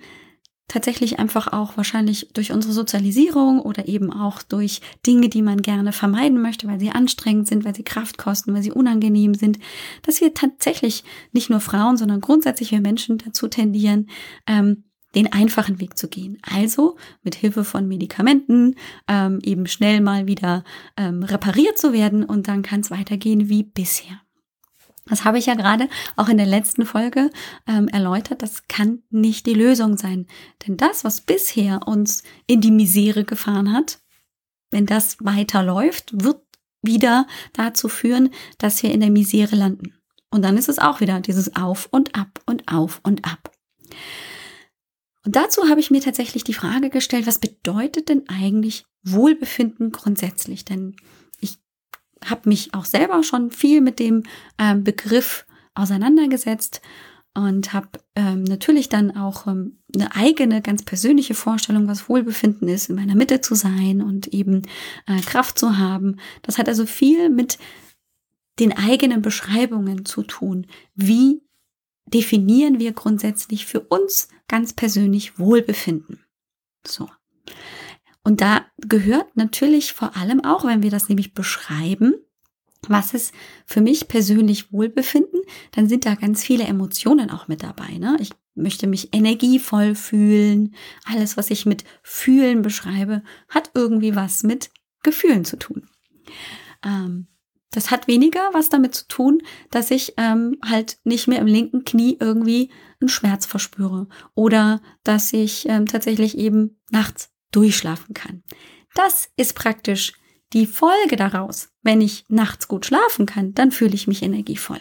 tatsächlich 0.69 1.19
einfach 1.19 1.53
auch 1.53 1.77
wahrscheinlich 1.77 2.31
durch 2.33 2.51
unsere 2.51 2.73
Sozialisierung 2.73 3.61
oder 3.61 3.87
eben 3.87 4.13
auch 4.13 4.43
durch 4.43 4.81
Dinge, 5.07 5.29
die 5.29 5.43
man 5.43 5.61
gerne 5.61 5.93
vermeiden 5.93 6.41
möchte, 6.41 6.67
weil 6.67 6.81
sie 6.81 6.91
anstrengend 6.91 7.49
sind, 7.49 7.65
weil 7.65 7.75
sie 7.75 7.85
Kraft 7.85 8.17
kosten, 8.17 8.55
weil 8.55 8.63
sie 8.63 8.73
unangenehm 8.73 9.35
sind, 9.35 9.59
dass 10.03 10.21
wir 10.21 10.33
tatsächlich 10.33 11.05
nicht 11.33 11.51
nur 11.51 11.61
Frauen, 11.61 11.97
sondern 11.97 12.21
grundsätzlich 12.21 12.71
wir 12.71 12.81
Menschen 12.81 13.19
dazu 13.19 13.47
tendieren, 13.47 14.09
ähm, 14.47 14.85
den 15.15 15.33
einfachen 15.33 15.81
Weg 15.81 15.97
zu 15.97 16.09
gehen. 16.09 16.39
Also 16.43 16.97
mit 17.23 17.35
Hilfe 17.37 17.63
von 17.63 17.87
Medikamenten 17.87 18.75
ähm, 19.07 19.39
eben 19.43 19.67
schnell 19.67 20.01
mal 20.01 20.27
wieder 20.27 20.65
ähm, 20.97 21.23
repariert 21.23 21.79
zu 21.79 21.93
werden 21.93 22.25
und 22.25 22.49
dann 22.49 22.63
kann 22.63 22.81
es 22.81 22.91
weitergehen 22.91 23.49
wie 23.49 23.63
bisher. 23.63 24.24
Das 25.07 25.25
habe 25.25 25.39
ich 25.39 25.47
ja 25.47 25.55
gerade 25.55 25.89
auch 26.17 26.29
in 26.29 26.39
der 26.39 26.47
letzten 26.47 26.87
Folge 26.87 27.31
ähm, 27.67 27.89
erläutert. 27.89 28.43
Das 28.43 28.69
kann 28.69 29.03
nicht 29.11 29.47
die 29.47 29.55
Lösung 29.55 29.99
sein. 29.99 30.27
Denn 30.67 30.77
das, 30.77 31.05
was 31.05 31.21
bisher 31.21 31.87
uns 31.87 32.23
in 32.47 32.61
die 32.61 32.71
Misere 32.71 33.25
gefahren 33.25 33.73
hat, 33.73 34.01
wenn 34.71 34.87
das 34.87 35.19
weiterläuft, 35.21 36.25
wird 36.25 36.41
wieder 36.83 37.27
dazu 37.53 37.89
führen, 37.89 38.31
dass 38.59 38.83
wir 38.83 38.93
in 38.93 39.01
der 39.01 39.11
Misere 39.11 39.57
landen. 39.57 39.95
Und 40.31 40.43
dann 40.43 40.57
ist 40.57 40.69
es 40.69 40.79
auch 40.79 41.01
wieder 41.01 41.21
dieses 41.21 41.55
Auf 41.55 41.89
und 41.91 42.15
Ab 42.15 42.41
und 42.47 42.67
Auf 42.73 43.01
und 43.05 43.25
Ab. 43.25 43.53
Und 45.25 45.37
dazu 45.37 45.69
habe 45.69 45.81
ich 45.81 45.91
mir 45.91 46.03
tatsächlich 46.03 46.45
die 46.45 46.55
Frage 46.55 46.91
gestellt, 46.91 47.27
was 47.27 47.39
bedeutet 47.39 48.09
denn 48.09 48.29
eigentlich 48.29 48.85
Wohlbefinden 49.03 49.93
grundsätzlich? 49.93 50.65
Denn 50.65 50.97
habe 52.31 52.49
mich 52.49 52.75
auch 52.75 52.85
selber 52.85 53.23
schon 53.23 53.51
viel 53.51 53.81
mit 53.81 53.99
dem 53.99 54.23
ähm, 54.59 54.85
Begriff 54.85 55.47
auseinandergesetzt 55.75 56.81
und 57.35 57.73
habe 57.73 57.89
ähm, 58.15 58.45
natürlich 58.45 58.89
dann 58.89 59.17
auch 59.17 59.47
ähm, 59.47 59.79
eine 59.95 60.15
eigene, 60.15 60.63
ganz 60.63 60.85
persönliche 60.85 61.35
Vorstellung, 61.35 61.89
was 61.89 62.09
Wohlbefinden 62.09 62.69
ist, 62.69 62.89
in 62.89 62.97
meiner 62.97 63.17
Mitte 63.17 63.41
zu 63.41 63.55
sein 63.57 64.03
und 64.03 64.29
eben 64.29 64.63
äh, 65.07 65.21
Kraft 65.21 65.59
zu 65.59 65.77
haben. 65.77 66.17
Das 66.43 66.59
hat 66.59 66.69
also 66.69 66.87
viel 66.87 67.31
mit 67.31 67.59
den 68.61 68.73
eigenen 68.73 69.21
Beschreibungen 69.21 70.05
zu 70.05 70.23
tun. 70.23 70.69
Wie 70.95 71.43
definieren 72.07 72.79
wir 72.79 72.93
grundsätzlich 72.93 73.67
für 73.67 73.81
uns 73.81 74.29
ganz 74.47 74.73
persönlich 74.73 75.39
Wohlbefinden? 75.39 76.21
So. 76.87 77.09
Und 78.25 78.41
da 78.41 78.65
gehört 78.79 79.37
natürlich 79.37 79.93
vor 79.93 80.17
allem 80.17 80.45
auch, 80.45 80.65
wenn 80.65 80.83
wir 80.83 80.91
das 80.91 81.09
nämlich 81.09 81.35
beschreiben, 81.35 82.15
was 82.89 83.15
ist 83.15 83.33
für 83.67 83.81
mich 83.81 84.09
persönlich 84.09 84.73
Wohlbefinden, 84.73 85.41
dann 85.73 85.89
sind 85.89 86.07
da 86.07 86.15
ganz 86.15 86.43
viele 86.43 86.65
Emotionen 86.65 87.31
auch 87.31 87.49
mit 87.49 87.63
dabei. 87.63 87.97
Ne? 87.99 88.17
Ich 88.21 88.31
möchte 88.55 88.87
mich 88.87 89.15
energievoll 89.15 89.95
fühlen. 89.95 90.75
Alles, 91.05 91.37
was 91.37 91.51
ich 91.51 91.67
mit 91.67 91.85
Fühlen 92.03 92.63
beschreibe, 92.63 93.23
hat 93.49 93.71
irgendwie 93.75 94.17
was 94.17 94.43
mit 94.43 94.71
Gefühlen 95.03 95.45
zu 95.45 95.59
tun. 95.59 95.89
Ähm, 96.85 97.29
das 97.71 97.91
hat 97.91 98.07
weniger 98.07 98.41
was 98.53 98.69
damit 98.69 98.95
zu 98.95 99.09
tun, 99.09 99.43
dass 99.71 99.91
ich 99.91 100.15
ähm, 100.17 100.59
halt 100.65 100.99
nicht 101.05 101.27
mehr 101.27 101.41
im 101.41 101.47
linken 101.47 101.85
Knie 101.85 102.17
irgendwie 102.21 102.71
einen 103.01 103.09
Schmerz 103.09 103.47
verspüre 103.47 104.09
oder 104.35 104.81
dass 105.03 105.33
ich 105.33 105.69
ähm, 105.69 105.87
tatsächlich 105.87 106.39
eben 106.39 106.81
nachts 106.91 107.34
durchschlafen 107.55 108.15
kann. 108.15 108.43
Das 108.95 109.31
ist 109.37 109.55
praktisch 109.55 110.13
die 110.53 110.67
Folge 110.67 111.17
daraus. 111.17 111.69
Wenn 111.83 112.01
ich 112.01 112.25
nachts 112.29 112.69
gut 112.69 112.87
schlafen 112.87 113.27
kann, 113.27 113.55
dann 113.55 113.73
fühle 113.73 113.95
ich 113.95 114.07
mich 114.07 114.23
energievoll. 114.23 114.81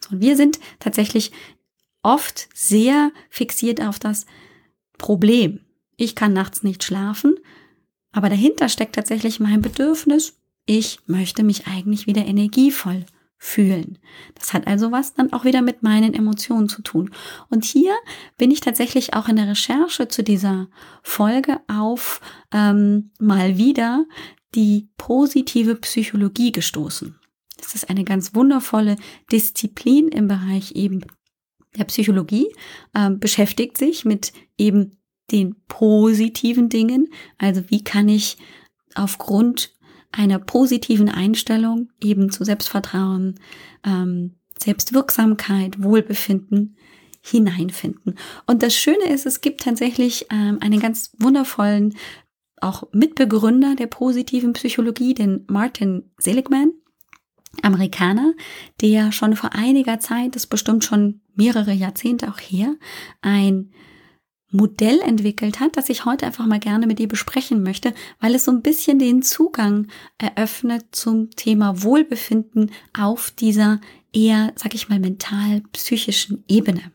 So, 0.00 0.10
und 0.10 0.20
wir 0.20 0.36
sind 0.36 0.60
tatsächlich 0.78 1.32
oft 2.02 2.48
sehr 2.54 3.10
fixiert 3.30 3.80
auf 3.82 3.98
das 3.98 4.26
Problem. 4.98 5.60
Ich 5.96 6.14
kann 6.14 6.32
nachts 6.32 6.62
nicht 6.62 6.84
schlafen, 6.84 7.36
aber 8.12 8.28
dahinter 8.28 8.68
steckt 8.68 8.94
tatsächlich 8.94 9.40
mein 9.40 9.62
Bedürfnis, 9.62 10.36
ich 10.66 11.00
möchte 11.06 11.42
mich 11.42 11.66
eigentlich 11.66 12.06
wieder 12.06 12.24
energievoll 12.24 13.04
fühlen. 13.44 13.98
Das 14.34 14.54
hat 14.54 14.66
also 14.66 14.90
was 14.90 15.12
dann 15.12 15.34
auch 15.34 15.44
wieder 15.44 15.60
mit 15.60 15.82
meinen 15.82 16.14
Emotionen 16.14 16.70
zu 16.70 16.80
tun. 16.80 17.10
Und 17.50 17.66
hier 17.66 17.94
bin 18.38 18.50
ich 18.50 18.62
tatsächlich 18.62 19.12
auch 19.12 19.28
in 19.28 19.36
der 19.36 19.48
Recherche 19.48 20.08
zu 20.08 20.22
dieser 20.22 20.68
Folge 21.02 21.60
auf 21.68 22.22
ähm, 22.52 23.10
mal 23.20 23.58
wieder 23.58 24.06
die 24.54 24.88
positive 24.96 25.74
Psychologie 25.76 26.52
gestoßen. 26.52 27.18
Das 27.58 27.74
ist 27.74 27.90
eine 27.90 28.04
ganz 28.04 28.34
wundervolle 28.34 28.96
Disziplin 29.30 30.08
im 30.08 30.26
Bereich 30.26 30.72
eben 30.72 31.04
der 31.76 31.84
Psychologie, 31.84 32.48
äh, 32.94 33.10
beschäftigt 33.10 33.76
sich 33.76 34.06
mit 34.06 34.32
eben 34.56 34.96
den 35.30 35.54
positiven 35.68 36.70
Dingen. 36.70 37.08
Also 37.36 37.62
wie 37.68 37.84
kann 37.84 38.08
ich 38.08 38.38
aufgrund 38.94 39.73
einer 40.16 40.38
positiven 40.38 41.08
Einstellung 41.08 41.90
eben 42.02 42.30
zu 42.30 42.44
Selbstvertrauen, 42.44 43.40
ähm, 43.84 44.36
Selbstwirksamkeit, 44.58 45.82
Wohlbefinden 45.82 46.76
hineinfinden. 47.22 48.16
Und 48.46 48.62
das 48.62 48.74
Schöne 48.74 49.08
ist, 49.08 49.26
es 49.26 49.40
gibt 49.40 49.62
tatsächlich 49.62 50.26
ähm, 50.30 50.58
einen 50.60 50.80
ganz 50.80 51.12
wundervollen, 51.18 51.94
auch 52.60 52.84
Mitbegründer 52.92 53.74
der 53.74 53.88
positiven 53.88 54.52
Psychologie, 54.52 55.14
den 55.14 55.44
Martin 55.48 56.10
Seligman, 56.18 56.72
Amerikaner, 57.62 58.34
der 58.80 59.12
schon 59.12 59.36
vor 59.36 59.54
einiger 59.54 60.00
Zeit, 60.00 60.34
das 60.34 60.46
bestimmt 60.46 60.84
schon 60.84 61.20
mehrere 61.34 61.72
Jahrzehnte 61.72 62.28
auch 62.28 62.38
her, 62.38 62.74
ein 63.22 63.70
Modell 64.54 65.00
entwickelt 65.00 65.58
hat, 65.58 65.76
das 65.76 65.88
ich 65.88 66.04
heute 66.04 66.26
einfach 66.26 66.46
mal 66.46 66.60
gerne 66.60 66.86
mit 66.86 67.00
dir 67.00 67.08
besprechen 67.08 67.64
möchte, 67.64 67.92
weil 68.20 68.36
es 68.36 68.44
so 68.44 68.52
ein 68.52 68.62
bisschen 68.62 69.00
den 69.00 69.20
Zugang 69.20 69.88
eröffnet 70.16 70.86
zum 70.92 71.30
Thema 71.32 71.82
Wohlbefinden 71.82 72.70
auf 72.96 73.32
dieser 73.32 73.80
eher, 74.12 74.52
sag 74.54 74.76
ich 74.76 74.88
mal, 74.88 75.00
mental-psychischen 75.00 76.44
Ebene. 76.46 76.92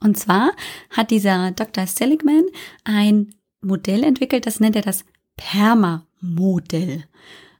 Und 0.00 0.16
zwar 0.18 0.52
hat 0.88 1.10
dieser 1.10 1.50
Dr. 1.50 1.86
Seligman 1.86 2.46
ein 2.84 3.34
Modell 3.60 4.02
entwickelt, 4.02 4.46
das 4.46 4.58
nennt 4.58 4.76
er 4.76 4.82
das 4.82 5.04
Perma-Modell. 5.36 7.04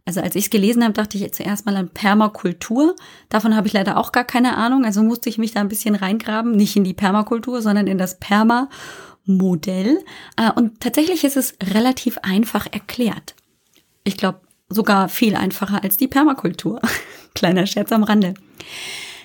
Also 0.07 0.21
als 0.21 0.37
ich 0.37 0.45
es 0.45 0.51
gelesen 0.51 0.85
habe, 0.85 0.95
dachte 0.95 1.19
ich 1.19 1.33
zuerst 1.33 1.67
mal 1.67 1.77
an 1.77 1.89
Permakultur. 1.89 2.95
Davon 3.29 3.57
habe 3.57 3.67
ich 3.67 3.73
leider 3.73 3.99
auch 3.99 4.13
gar 4.13 4.23
keine 4.25 4.57
Ahnung. 4.57 4.85
Also 4.85 5.03
musste 5.03 5.29
ich 5.29 5.37
mich 5.37 5.53
da 5.53 5.61
ein 5.61 5.69
bisschen 5.69 5.97
reingraben, 5.97 6.53
nicht 6.53 6.77
in 6.77 6.85
die 6.85 6.95
Permakultur, 6.95 7.61
sondern 7.61 7.89
in 7.89 7.99
das 7.99 8.19
Perma-Modell. 8.21 9.99
Äh, 10.37 10.53
und 10.53 10.81
tatsächlich 10.81 11.25
ist 11.25 11.37
es 11.37 11.57
relativ 11.75 12.19
einfach 12.19 12.69
erklärt. 12.71 13.35
Ich 14.05 14.17
glaube, 14.17 14.41
sogar 14.69 15.09
viel 15.09 15.35
einfacher 15.35 15.83
als 15.83 15.97
die 15.97 16.09
Permakultur. 16.09 16.81
Kleiner 17.35 17.67
Scherz 17.67 17.91
am 17.91 18.05
Rande. 18.05 18.35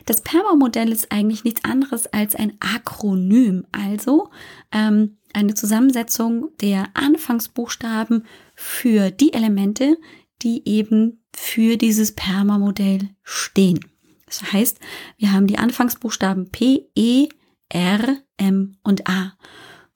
Das 0.06 0.22
Perma-Modell 0.22 0.92
ist 0.92 1.12
eigentlich 1.12 1.44
nichts 1.44 1.64
anderes 1.64 2.08
als 2.08 2.36
ein 2.36 2.58
Akronym, 2.60 3.68
also 3.72 4.32
ähm, 4.72 5.18
eine 5.34 5.54
Zusammensetzung 5.54 6.50
der 6.60 6.88
Anfangsbuchstaben 6.96 8.26
für 8.56 9.12
die 9.12 9.34
Elemente, 9.34 9.98
die 10.44 10.68
eben 10.68 11.24
für 11.36 11.78
dieses 11.78 12.14
Perma-Modell 12.16 13.10
stehen. 13.24 13.80
Das 14.26 14.54
heißt, 14.54 14.80
wir 15.18 15.34
haben 15.34 15.48
die 15.48 15.58
Anfangsbuchstaben 15.58 16.52
P, 16.52 16.88
E, 16.96 17.28
R, 17.70 18.18
M 18.38 18.78
und 18.84 19.08
A. 19.08 19.34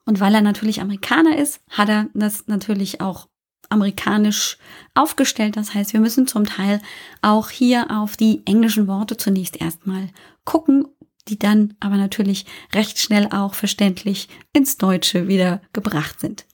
Und 0.04 0.20
weil 0.20 0.34
er 0.34 0.42
natürlich 0.42 0.80
Amerikaner 0.80 1.36
ist, 1.38 1.60
hat 1.70 1.88
er 1.88 2.08
das 2.14 2.46
natürlich 2.46 3.00
auch 3.00 3.28
amerikanisch 3.68 4.58
aufgestellt. 4.94 5.56
Das 5.56 5.74
heißt, 5.74 5.92
wir 5.92 6.00
müssen 6.00 6.26
zum 6.26 6.44
Teil 6.44 6.80
auch 7.22 7.50
hier 7.50 7.90
auf 7.90 8.16
die 8.16 8.42
englischen 8.46 8.86
Worte 8.86 9.16
zunächst 9.16 9.60
erstmal 9.60 10.10
gucken, 10.44 10.86
die 11.28 11.38
dann 11.38 11.74
aber 11.80 11.96
natürlich 11.96 12.46
recht 12.72 12.98
schnell 12.98 13.28
auch 13.32 13.54
verständlich 13.54 14.28
ins 14.52 14.76
Deutsche 14.76 15.26
wieder 15.26 15.60
gebracht 15.72 16.20
sind. 16.20 16.46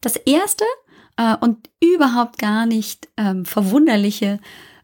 Das 0.00 0.16
erste 0.16 0.64
äh, 1.16 1.36
und 1.36 1.70
überhaupt 1.82 2.38
gar 2.38 2.66
nicht 2.66 3.08
ähm, 3.16 3.44
verwunderliche 3.44 4.40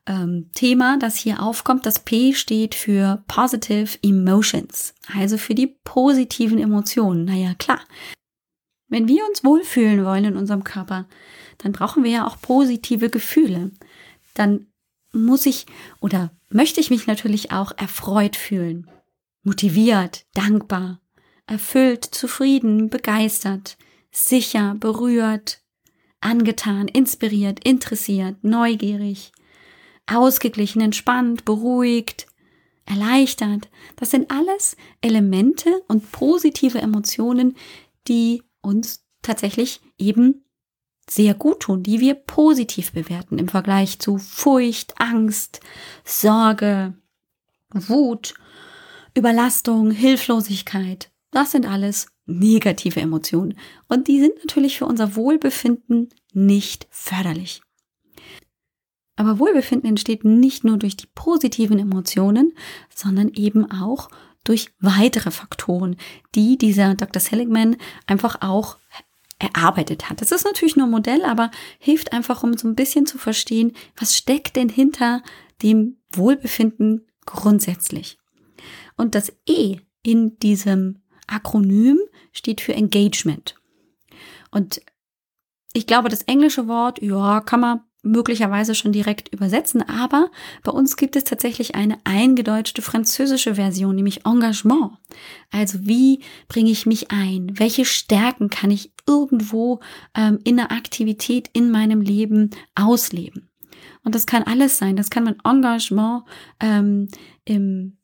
ähm, 0.07 0.51
Thema, 0.55 0.99
das 0.99 1.17
hier 1.17 1.43
aufkommt. 1.43 1.87
Das 1.87 2.01
P 2.01 2.35
steht 2.35 2.75
für 2.75 3.23
Positive 3.29 3.99
Emotions, 4.03 4.95
also 5.17 5.39
für 5.39 5.55
die 5.55 5.69
positiven 5.85 6.59
Emotionen. 6.59 7.25
Naja, 7.25 7.55
klar. 7.55 7.81
Wenn 8.89 9.09
wir 9.09 9.25
uns 9.27 9.45
wohlfühlen 9.45 10.05
wollen 10.05 10.25
in 10.25 10.37
unserem 10.37 10.65
Körper, 10.65 11.07
dann 11.59 11.73
brauchen 11.73 12.05
wir 12.05 12.11
ja 12.11 12.27
auch 12.27 12.41
positive 12.41 13.09
Gefühle. 13.09 13.71
Dann 14.35 14.67
muss 15.13 15.47
ich 15.47 15.67
oder 16.01 16.31
möchte 16.51 16.81
ich 16.81 16.91
mich 16.91 17.07
natürlich 17.07 17.53
auch 17.53 17.73
erfreut 17.77 18.37
fühlen, 18.37 18.91
motiviert, 19.43 20.27
dankbar, 20.35 21.01
erfüllt, 21.47 22.05
zufrieden, 22.05 22.91
begeistert, 22.91 23.79
sicher, 24.11 24.75
berührt, 24.79 25.62
angetan, 26.23 26.89
inspiriert, 26.89 27.65
interessiert, 27.65 28.37
neugierig, 28.43 29.33
ausgeglichen, 30.07 30.81
entspannt, 30.81 31.45
beruhigt, 31.45 32.27
erleichtert. 32.85 33.69
Das 33.97 34.11
sind 34.11 34.31
alles 34.31 34.77
Elemente 35.01 35.83
und 35.89 36.11
positive 36.13 36.79
Emotionen, 36.79 37.57
die 38.09 38.43
uns 38.61 39.05
tatsächlich 39.23 39.81
eben 39.99 40.45
sehr 41.09 41.35
gut 41.35 41.61
tun, 41.61 41.83
die 41.83 42.01
wir 42.01 42.15
positiv 42.15 42.93
bewerten 42.93 43.39
im 43.39 43.49
Vergleich 43.49 43.99
zu 43.99 44.19
Furcht, 44.19 45.01
Angst, 45.01 45.61
Sorge, 46.05 46.95
Wut, 47.71 48.35
Überlastung, 49.15 49.91
Hilflosigkeit. 49.91 51.11
Das 51.31 51.51
sind 51.51 51.67
alles 51.67 52.07
negative 52.27 53.01
Emotionen 53.01 53.59
und 53.89 54.09
die 54.09 54.21
sind 54.21 54.37
natürlich 54.39 54.79
für 54.79 54.87
unser 54.87 55.17
Wohlbefinden 55.17 56.09
nicht 56.33 56.87
förderlich. 56.91 57.63
Aber 59.17 59.39
Wohlbefinden 59.39 59.89
entsteht 59.89 60.25
nicht 60.25 60.65
nur 60.65 60.79
durch 60.79 60.97
die 60.97 61.09
positiven 61.15 61.79
Emotionen, 61.79 62.55
sondern 62.95 63.29
eben 63.35 63.71
auch 63.71 64.09
durch 64.45 64.73
weitere 64.81 65.31
Faktoren, 65.31 65.97
die 66.35 66.59
dieser 66.59 66.95
Dr. 66.95 67.21
Seligman 67.21 67.77
einfach 68.07 68.41
auch 68.41 68.79
erarbeitet 69.39 70.09
hat. 70.09 70.21
Das 70.21 70.33
ist 70.33 70.45
natürlich 70.45 70.77
nur 70.77 70.87
ein 70.87 70.93
Modell, 70.93 71.25
aber 71.25 71.51
hilft 71.79 72.13
einfach, 72.13 72.43
um 72.43 72.57
so 72.57 72.69
ein 72.69 72.75
bisschen 72.75 73.07
zu 73.07 73.19
verstehen, 73.19 73.73
was 73.97 74.17
steckt 74.17 74.57
denn 74.57 74.69
hinter 74.69 75.23
dem 75.63 75.99
Wohlbefinden 76.13 77.07
grundsätzlich. 77.27 78.19
Und 78.97 79.15
das 79.15 79.33
E 79.49 79.79
in 80.03 80.39
diesem 80.39 81.02
Akronym 81.33 81.99
steht 82.33 82.61
für 82.61 82.75
Engagement. 82.75 83.57
Und 84.51 84.81
ich 85.73 85.87
glaube, 85.87 86.09
das 86.09 86.23
englische 86.23 86.69
Wort, 86.69 87.01
ja, 87.03 87.41
kann 87.41 87.61
man 87.61 87.81
möglicherweise 88.03 88.75
schon 88.75 88.93
direkt 88.93 89.33
übersetzen, 89.33 89.81
aber 89.83 90.31
bei 90.65 90.73
uns 90.73 90.97
gibt 90.97 91.15
es 91.15 91.25
tatsächlich 91.25 91.77
eine 91.77 91.99
eingedeutschte 92.05 92.83
französische 92.83 93.55
Version, 93.55 93.95
nämlich 93.95 94.27
Engagement. 94.27 94.99
Also 95.51 95.87
wie 95.87 96.21
bringe 96.49 96.71
ich 96.71 96.85
mich 96.85 97.13
ein? 97.13 97.59
Welche 97.59 97.85
Stärken 97.85 98.51
kann 98.51 98.73
ich 98.73 98.93
irgendwo 99.07 99.81
ähm, 100.17 100.41
in 100.43 100.57
der 100.57 100.73
Aktivität 100.73 101.49
in 101.53 101.71
meinem 101.71 102.01
Leben 102.01 102.51
ausleben? 102.75 103.49
Und 104.05 104.15
das 104.17 104.27
kann 104.27 104.43
alles 104.43 104.79
sein. 104.79 104.97
Das 104.97 105.11
kann 105.11 105.25
mein 105.25 105.39
Engagement 105.45 106.25
ähm, 106.61 107.09
im 107.45 107.99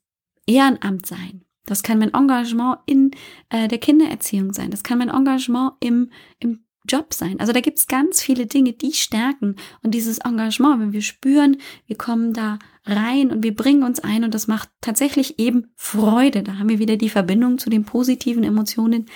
Ehrenamt 0.47 1.07
sein. 1.07 1.45
Das 1.69 1.83
kann 1.83 1.99
mein 1.99 2.15
Engagement 2.15 2.79
in 2.87 3.11
äh, 3.51 3.69
der 3.69 3.79
Kindererziehung 3.79 4.53
sein. 4.53 4.71
Das 4.71 4.83
kann 4.83 4.99
mein 4.99 5.11
Engagement 5.11 5.73
im, 5.81 6.11
im 6.39 6.65
Job 6.89 7.13
sein. 7.13 7.39
Also 7.39 7.53
da 7.53 7.61
gibt 7.61 7.79
es 7.79 7.87
ganz 7.87 8.23
viele 8.23 8.47
Dinge, 8.47 8.73
die 8.73 8.93
stärken. 8.93 9.57
Und 9.83 9.93
dieses 9.93 10.19
Engagement, 10.19 10.81
wenn 10.81 10.93
wir 10.93 11.03
spüren, 11.03 11.59
wir 11.87 11.97
kommen 11.97 12.33
da 12.33 12.59
rein 12.85 13.31
und 13.31 13.43
wir 13.43 13.55
bringen 13.55 13.83
uns 13.83 14.01
ein 14.01 14.25
und 14.25 14.33
das 14.33 14.49
macht 14.49 14.71
tatsächlich 14.81 15.39
eben 15.39 15.71
Freude. 15.77 16.43
Da 16.43 16.59
haben 16.59 16.71
wir 16.71 16.79
wieder 16.79 16.97
die 16.97 17.11
Verbindung 17.11 17.59
zu 17.59 17.69
den 17.69 17.85
positiven 17.85 18.45
Emotionen. 18.45 19.07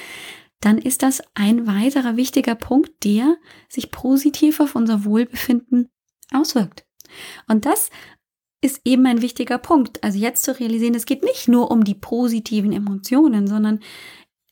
Dann 0.60 0.78
ist 0.78 1.02
das 1.02 1.22
ein 1.34 1.66
weiterer 1.66 2.16
wichtiger 2.16 2.54
Punkt, 2.54 3.04
der 3.04 3.36
sich 3.68 3.90
positiv 3.90 4.60
auf 4.60 4.76
unser 4.76 5.04
Wohlbefinden 5.04 5.88
auswirkt. 6.32 6.84
Und 7.48 7.64
das 7.66 7.90
ist 8.62 8.80
eben 8.84 9.04
ein 9.06 9.20
wichtiger 9.20 9.58
Punkt. 9.58 10.02
Also 10.02 10.18
jetzt 10.18 10.44
zu 10.44 10.58
realisieren, 10.58 10.94
es 10.94 11.04
geht 11.04 11.22
nicht 11.22 11.48
nur 11.48 11.70
um 11.70 11.84
die 11.84 11.94
positiven 11.94 12.72
Emotionen, 12.72 13.46
sondern 13.46 13.80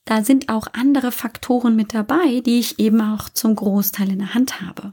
da 0.04 0.24
sind 0.24 0.48
auch 0.48 0.66
andere 0.72 1.12
Faktoren 1.12 1.76
mit 1.76 1.94
dabei, 1.94 2.40
die 2.40 2.58
ich 2.58 2.78
eben 2.78 3.00
auch 3.00 3.28
zum 3.28 3.54
Großteil 3.54 4.10
in 4.10 4.18
der 4.18 4.34
Hand 4.34 4.60
habe. 4.60 4.92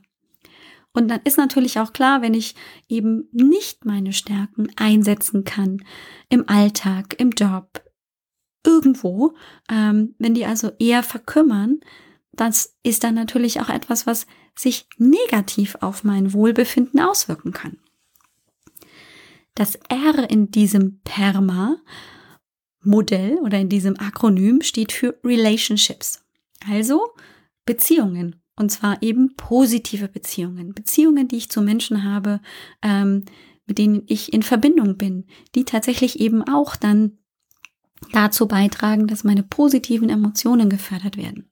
Und 0.94 1.10
dann 1.10 1.22
ist 1.24 1.38
natürlich 1.38 1.80
auch 1.80 1.94
klar, 1.94 2.22
wenn 2.22 2.34
ich 2.34 2.56
eben 2.88 3.28
nicht 3.32 3.86
meine 3.86 4.14
Stärken 4.14 4.72
einsetzen 4.76 5.44
kann 5.44 5.84
im 6.30 6.48
Alltag, 6.48 7.20
im 7.20 7.32
Job, 7.32 7.84
irgendwo, 8.66 9.36
ähm, 9.70 10.16
wenn 10.18 10.34
die 10.34 10.46
also 10.46 10.72
eher 10.80 11.04
verkümmern, 11.04 11.80
das 12.32 12.76
ist 12.84 13.04
dann 13.04 13.16
natürlich 13.16 13.62
auch 13.62 13.70
etwas, 13.70 14.06
was 14.06 14.28
sich 14.56 14.88
negativ 14.98 15.78
auf 15.82 16.04
mein 16.04 16.34
Wohlbefinden 16.34 17.00
auswirken 17.00 17.52
kann. 17.52 17.78
Das 19.58 19.74
R 19.90 20.30
in 20.30 20.52
diesem 20.52 21.00
Perma 21.00 21.78
Modell 22.84 23.40
oder 23.40 23.58
in 23.58 23.70
diesem 23.70 24.00
Akronym 24.00 24.62
steht 24.62 24.92
für 24.92 25.18
Relationships. 25.24 26.24
Also 26.70 27.02
Beziehungen. 27.66 28.36
Und 28.56 28.72
zwar 28.72 29.02
eben 29.02 29.36
positive 29.36 30.10
Beziehungen. 30.10 30.76
Beziehungen, 30.76 31.28
die 31.28 31.38
ich 31.38 31.50
zu 31.50 31.64
Menschen 31.64 32.04
habe, 32.04 32.40
ähm, 32.84 33.26
mit 33.66 33.80
denen 33.80 34.04
ich 34.06 34.32
in 34.32 34.44
Verbindung 34.44 34.96
bin, 34.96 35.26
die 35.56 35.66
tatsächlich 35.66 36.20
eben 36.20 36.44
auch 36.44 36.76
dann 36.76 37.18
dazu 38.12 38.48
beitragen, 38.48 39.08
dass 39.08 39.24
meine 39.24 39.42
positiven 39.42 40.12
Emotionen 40.12 40.70
gefördert 40.70 41.18
werden. 41.18 41.50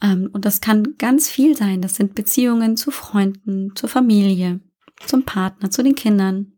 Ähm, 0.00 0.30
und 0.32 0.44
das 0.44 0.60
kann 0.60 0.94
ganz 0.96 1.28
viel 1.28 1.56
sein. 1.56 1.82
Das 1.82 1.96
sind 1.96 2.14
Beziehungen 2.14 2.76
zu 2.76 2.92
Freunden, 2.92 3.74
zur 3.74 3.88
Familie, 3.88 4.60
zum 5.06 5.24
Partner, 5.24 5.70
zu 5.70 5.82
den 5.82 5.94
Kindern, 5.94 6.52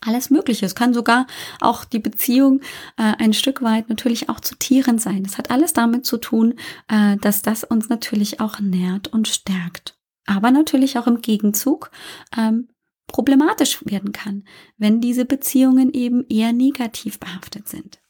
alles 0.00 0.30
Mögliche. 0.30 0.64
Es 0.64 0.74
kann 0.74 0.94
sogar 0.94 1.26
auch 1.60 1.84
die 1.84 1.98
Beziehung 1.98 2.60
äh, 2.96 3.14
ein 3.18 3.32
Stück 3.32 3.62
weit 3.62 3.88
natürlich 3.88 4.28
auch 4.28 4.40
zu 4.40 4.54
Tieren 4.56 4.98
sein. 4.98 5.24
Das 5.24 5.36
hat 5.36 5.50
alles 5.50 5.72
damit 5.72 6.06
zu 6.06 6.16
tun, 6.16 6.54
äh, 6.88 7.16
dass 7.18 7.42
das 7.42 7.64
uns 7.64 7.88
natürlich 7.88 8.40
auch 8.40 8.60
nährt 8.60 9.08
und 9.08 9.28
stärkt. 9.28 9.98
Aber 10.26 10.50
natürlich 10.50 10.98
auch 10.98 11.06
im 11.06 11.20
Gegenzug 11.20 11.90
ähm, 12.36 12.68
problematisch 13.08 13.84
werden 13.84 14.12
kann, 14.12 14.44
wenn 14.78 15.00
diese 15.00 15.24
Beziehungen 15.24 15.92
eben 15.92 16.24
eher 16.28 16.52
negativ 16.52 17.18
behaftet 17.18 17.68
sind. 17.68 18.00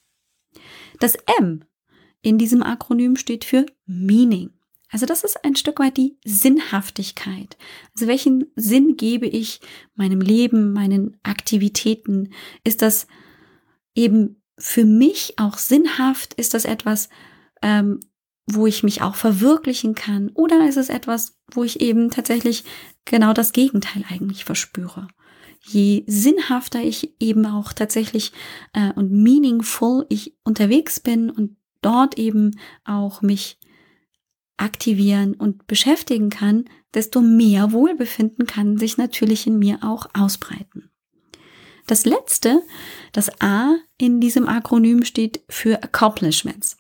Das 0.99 1.17
M 1.39 1.65
in 2.23 2.37
diesem 2.37 2.63
Akronym 2.63 3.17
steht 3.17 3.45
für 3.45 3.65
Meaning. 3.87 4.51
Also 4.91 5.07
das 5.07 5.23
ist 5.23 5.45
ein 5.45 5.57
Stück 5.57 5.79
weit 5.79 5.97
die 5.97 6.19
Sinnhaftigkeit. 6.25 7.57
Also 7.95 8.09
welchen 8.09 8.47
Sinn 8.57 8.97
gebe 8.97 9.27
ich 9.27 9.61
meinem 9.95 10.21
Leben, 10.21 10.73
meinen 10.73 11.17
Aktivitäten? 11.23 12.33
Ist 12.65 12.83
das 12.83 13.07
eben 13.95 14.43
für 14.59 14.85
mich 14.85 15.35
auch 15.39 15.59
sinnhaft? 15.59 16.35
Ist 16.35 16.55
das 16.55 16.65
etwas, 16.65 17.09
ähm, 17.63 18.01
wo 18.47 18.67
ich 18.67 18.83
mich 18.83 19.01
auch 19.01 19.15
verwirklichen 19.15 19.95
kann? 19.95 20.31
Oder 20.31 20.69
ist 20.69 20.77
es 20.77 20.89
etwas, 20.89 21.39
wo 21.53 21.63
ich 21.63 21.81
eben 21.81 22.11
tatsächlich 22.11 22.65
genau 23.05 23.33
das 23.33 23.53
Gegenteil 23.53 24.05
eigentlich 24.11 24.45
verspüre? 24.45 25.07
Je 25.63 26.05
sinnhafter 26.07 26.81
ich 26.83 27.15
eben 27.21 27.47
auch 27.47 27.73
tatsächlich 27.73 28.33
äh, 28.73 28.93
und 28.95 29.13
meaningful 29.13 30.07
ich 30.09 30.37
unterwegs 30.43 30.99
bin 30.99 31.31
und 31.31 31.57
dort 31.83 32.19
eben 32.19 32.59
auch 32.85 33.23
mich 33.23 33.60
aktivieren 34.61 35.35
und 35.35 35.67
beschäftigen 35.67 36.31
kann, 36.31 36.65
desto 36.95 37.21
mehr 37.21 37.73
Wohlbefinden 37.73 38.47
kann 38.47 38.79
sich 38.79 38.97
natürlich 38.97 39.47
in 39.47 39.59
mir 39.59 39.79
auch 39.83 40.07
ausbreiten. 40.15 40.91
Das 41.87 42.05
letzte, 42.05 42.63
das 43.13 43.41
A 43.41 43.77
in 43.99 44.21
diesem 44.21 44.49
Akronym 44.49 45.05
steht 45.05 45.43
für 45.49 45.83
Accomplishments. 45.83 46.77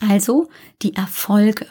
Also 0.00 0.48
die 0.82 0.94
Erfolge. 0.94 1.66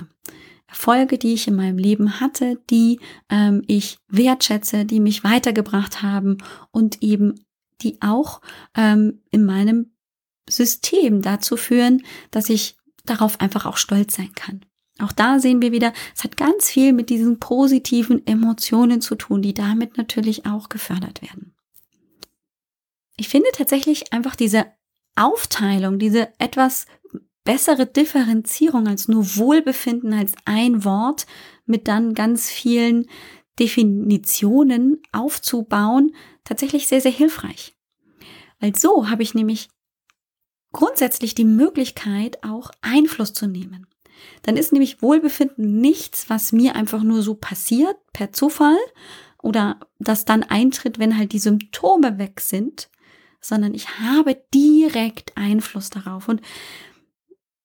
Erfolge, 0.67 1.17
die 1.17 1.33
ich 1.33 1.47
in 1.47 1.55
meinem 1.55 1.77
Leben 1.77 2.19
hatte, 2.19 2.59
die 2.69 2.99
ähm, 3.29 3.63
ich 3.65 3.97
wertschätze, 4.07 4.85
die 4.85 4.99
mich 4.99 5.23
weitergebracht 5.23 6.01
haben 6.01 6.37
und 6.71 7.01
eben 7.01 7.35
die 7.81 8.01
auch 8.01 8.41
ähm, 8.75 9.21
in 9.31 9.45
meinem 9.45 9.93
System 10.47 11.21
dazu 11.21 11.57
führen, 11.57 12.03
dass 12.29 12.49
ich 12.49 12.75
darauf 13.05 13.39
einfach 13.41 13.65
auch 13.65 13.77
stolz 13.77 14.15
sein 14.15 14.33
kann. 14.35 14.65
Auch 14.99 15.11
da 15.11 15.39
sehen 15.39 15.61
wir 15.61 15.71
wieder, 15.71 15.93
es 16.15 16.23
hat 16.23 16.37
ganz 16.37 16.69
viel 16.69 16.93
mit 16.93 17.09
diesen 17.09 17.39
positiven 17.39 18.25
Emotionen 18.27 19.01
zu 19.01 19.15
tun, 19.15 19.41
die 19.41 19.53
damit 19.53 19.97
natürlich 19.97 20.45
auch 20.45 20.69
gefördert 20.69 21.21
werden. 21.21 21.55
Ich 23.17 23.27
finde 23.27 23.49
tatsächlich 23.53 24.13
einfach 24.13 24.35
diese 24.35 24.65
Aufteilung, 25.15 25.99
diese 25.99 26.29
etwas 26.39 26.85
bessere 27.43 27.85
Differenzierung 27.85 28.87
als 28.87 29.07
nur 29.07 29.35
Wohlbefinden 29.35 30.13
als 30.13 30.33
ein 30.45 30.85
Wort 30.85 31.25
mit 31.65 31.87
dann 31.87 32.13
ganz 32.13 32.49
vielen 32.49 33.07
Definitionen 33.59 35.01
aufzubauen, 35.11 36.15
tatsächlich 36.43 36.87
sehr, 36.87 37.01
sehr 37.01 37.11
hilfreich. 37.11 37.75
Weil 38.59 38.75
so 38.75 39.09
habe 39.09 39.23
ich 39.23 39.33
nämlich 39.33 39.69
grundsätzlich 40.71 41.35
die 41.35 41.45
Möglichkeit, 41.45 42.43
auch 42.43 42.71
Einfluss 42.81 43.33
zu 43.33 43.47
nehmen. 43.47 43.88
Dann 44.43 44.57
ist 44.57 44.71
nämlich 44.71 45.01
Wohlbefinden 45.01 45.79
nichts, 45.79 46.29
was 46.29 46.51
mir 46.51 46.75
einfach 46.75 47.03
nur 47.03 47.21
so 47.21 47.35
passiert 47.35 47.97
per 48.13 48.31
Zufall 48.31 48.77
oder 49.41 49.79
das 49.99 50.25
dann 50.25 50.43
eintritt, 50.43 50.99
wenn 50.99 51.17
halt 51.17 51.31
die 51.31 51.39
Symptome 51.39 52.17
weg 52.17 52.41
sind, 52.41 52.89
sondern 53.41 53.73
ich 53.73 53.99
habe 53.99 54.41
direkt 54.53 55.31
Einfluss 55.35 55.89
darauf. 55.89 56.27
Und 56.27 56.41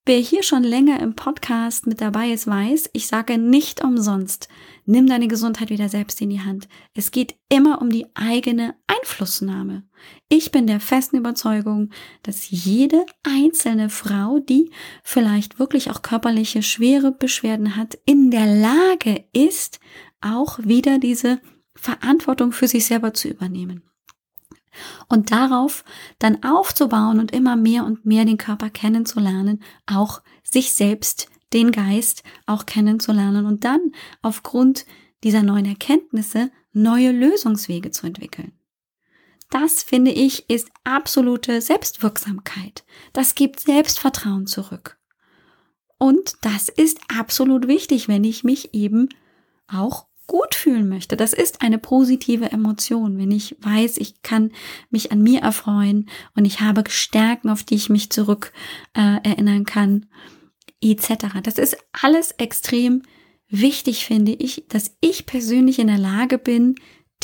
Wer 0.07 0.19
hier 0.19 0.43
schon 0.43 0.65
länger 0.65 1.01
im 1.01 1.17
Podcast 1.17 1.87
mit 1.87 2.03
dabei 2.03 2.29
ist, 2.31 2.47
weiß, 2.47 2.91
ich 2.93 3.07
sage 3.07 3.39
nicht 3.39 3.83
umsonst, 3.83 4.49
nimm 4.85 5.07
deine 5.07 5.29
Gesundheit 5.29 5.71
wieder 5.71 5.89
selbst 5.89 6.21
in 6.21 6.29
die 6.29 6.43
Hand. 6.43 6.69
Es 6.93 7.11
geht 7.11 7.37
immer 7.49 7.81
um 7.81 7.89
die 7.89 8.05
eigene 8.13 8.75
Einflussnahme. 8.87 9.83
Ich 10.29 10.51
bin 10.51 10.67
der 10.67 10.81
festen 10.81 11.17
Überzeugung, 11.17 11.89
dass 12.23 12.51
jede 12.51 13.07
einzelne 13.23 13.89
Frau, 13.89 14.41
die 14.41 14.71
vielleicht 15.03 15.59
wirklich 15.59 15.91
auch 15.91 16.03
körperliche 16.03 16.63
schwere 16.63 17.11
Beschwerden 17.11 17.75
hat, 17.75 17.99
in 18.05 18.31
der 18.31 18.47
Lage 18.47 19.25
ist, 19.33 19.81
auch 20.21 20.59
wieder 20.59 20.99
diese 20.99 21.41
Verantwortung 21.75 22.53
für 22.53 22.69
sich 22.69 22.85
selber 22.85 23.15
zu 23.15 23.29
übernehmen 23.29 23.83
und 25.09 25.33
darauf 25.33 25.85
dann 26.19 26.43
aufzubauen 26.43 27.19
und 27.19 27.33
immer 27.33 27.57
mehr 27.57 27.85
und 27.85 28.05
mehr 28.05 28.25
den 28.25 28.39
Körper 28.39 28.71
kennenzulernen, 28.71 29.63
auch 29.87 30.23
sich 30.43 30.73
selbst, 30.73 31.29
den 31.53 31.73
Geist 31.73 32.23
auch 32.47 32.67
kennenzulernen 32.67 33.47
und 33.47 33.65
dann 33.65 33.93
aufgrund 34.23 34.87
dieser 35.23 35.43
neuen 35.43 35.67
Erkenntnisse 35.67 36.51
neue 36.73 37.13
Lösungswege 37.13 37.91
zu 37.91 38.07
entwickeln. 38.07 38.53
Das 39.51 39.85
finde 39.85 40.11
ich 40.11 40.51
ist 40.51 40.69
absolute 40.83 41.61
Selbstwirksamkeit. 41.61 42.85
Das 43.13 43.37
gibt 43.37 43.61
Selbstvertrauen 43.61 44.47
zurück. 44.47 44.99
Und 45.97 46.35
das 46.41 46.69
ist 46.69 46.99
absolut 47.17 47.69
wichtig, 47.69 48.09
wenn 48.09 48.25
ich 48.25 48.43
mich 48.43 48.75
eben 48.75 49.09
auch 49.69 50.07
gut 50.27 50.55
fühlen 50.55 50.89
möchte. 50.89 51.17
Das 51.17 51.33
ist 51.33 51.63
eine 51.63 51.79
positive 51.79 52.51
Emotion, 52.51 53.19
wenn 53.19 53.31
ich 53.31 53.57
weiß, 53.61 53.99
ich 53.99 54.23
kann 54.23 54.53
mich 54.91 55.13
an 55.13 55.23
mir 55.23 55.41
erfreuen 55.41 56.09
und 56.35 56.45
ich 56.45 56.61
habe 56.61 56.85
Stärken, 56.89 57.51
auf 57.51 57.63
die 57.63 57.75
ich 57.75 57.91
mich 57.91 58.11
zurück 58.11 58.53
äh, 58.95 59.19
erinnern 59.23 59.65
kann, 59.65 60.07
etc. 60.83 61.41
Das 61.43 61.59
ist 61.59 61.77
alles 61.93 62.33
extrem 62.33 63.03
wichtig, 63.49 64.07
finde 64.07 64.33
ich, 64.33 64.65
dass 64.69 64.97
ich 65.01 65.27
persönlich 65.27 65.79
in 65.79 65.87
der 65.87 65.99
Lage 65.99 66.39
bin, 66.39 66.75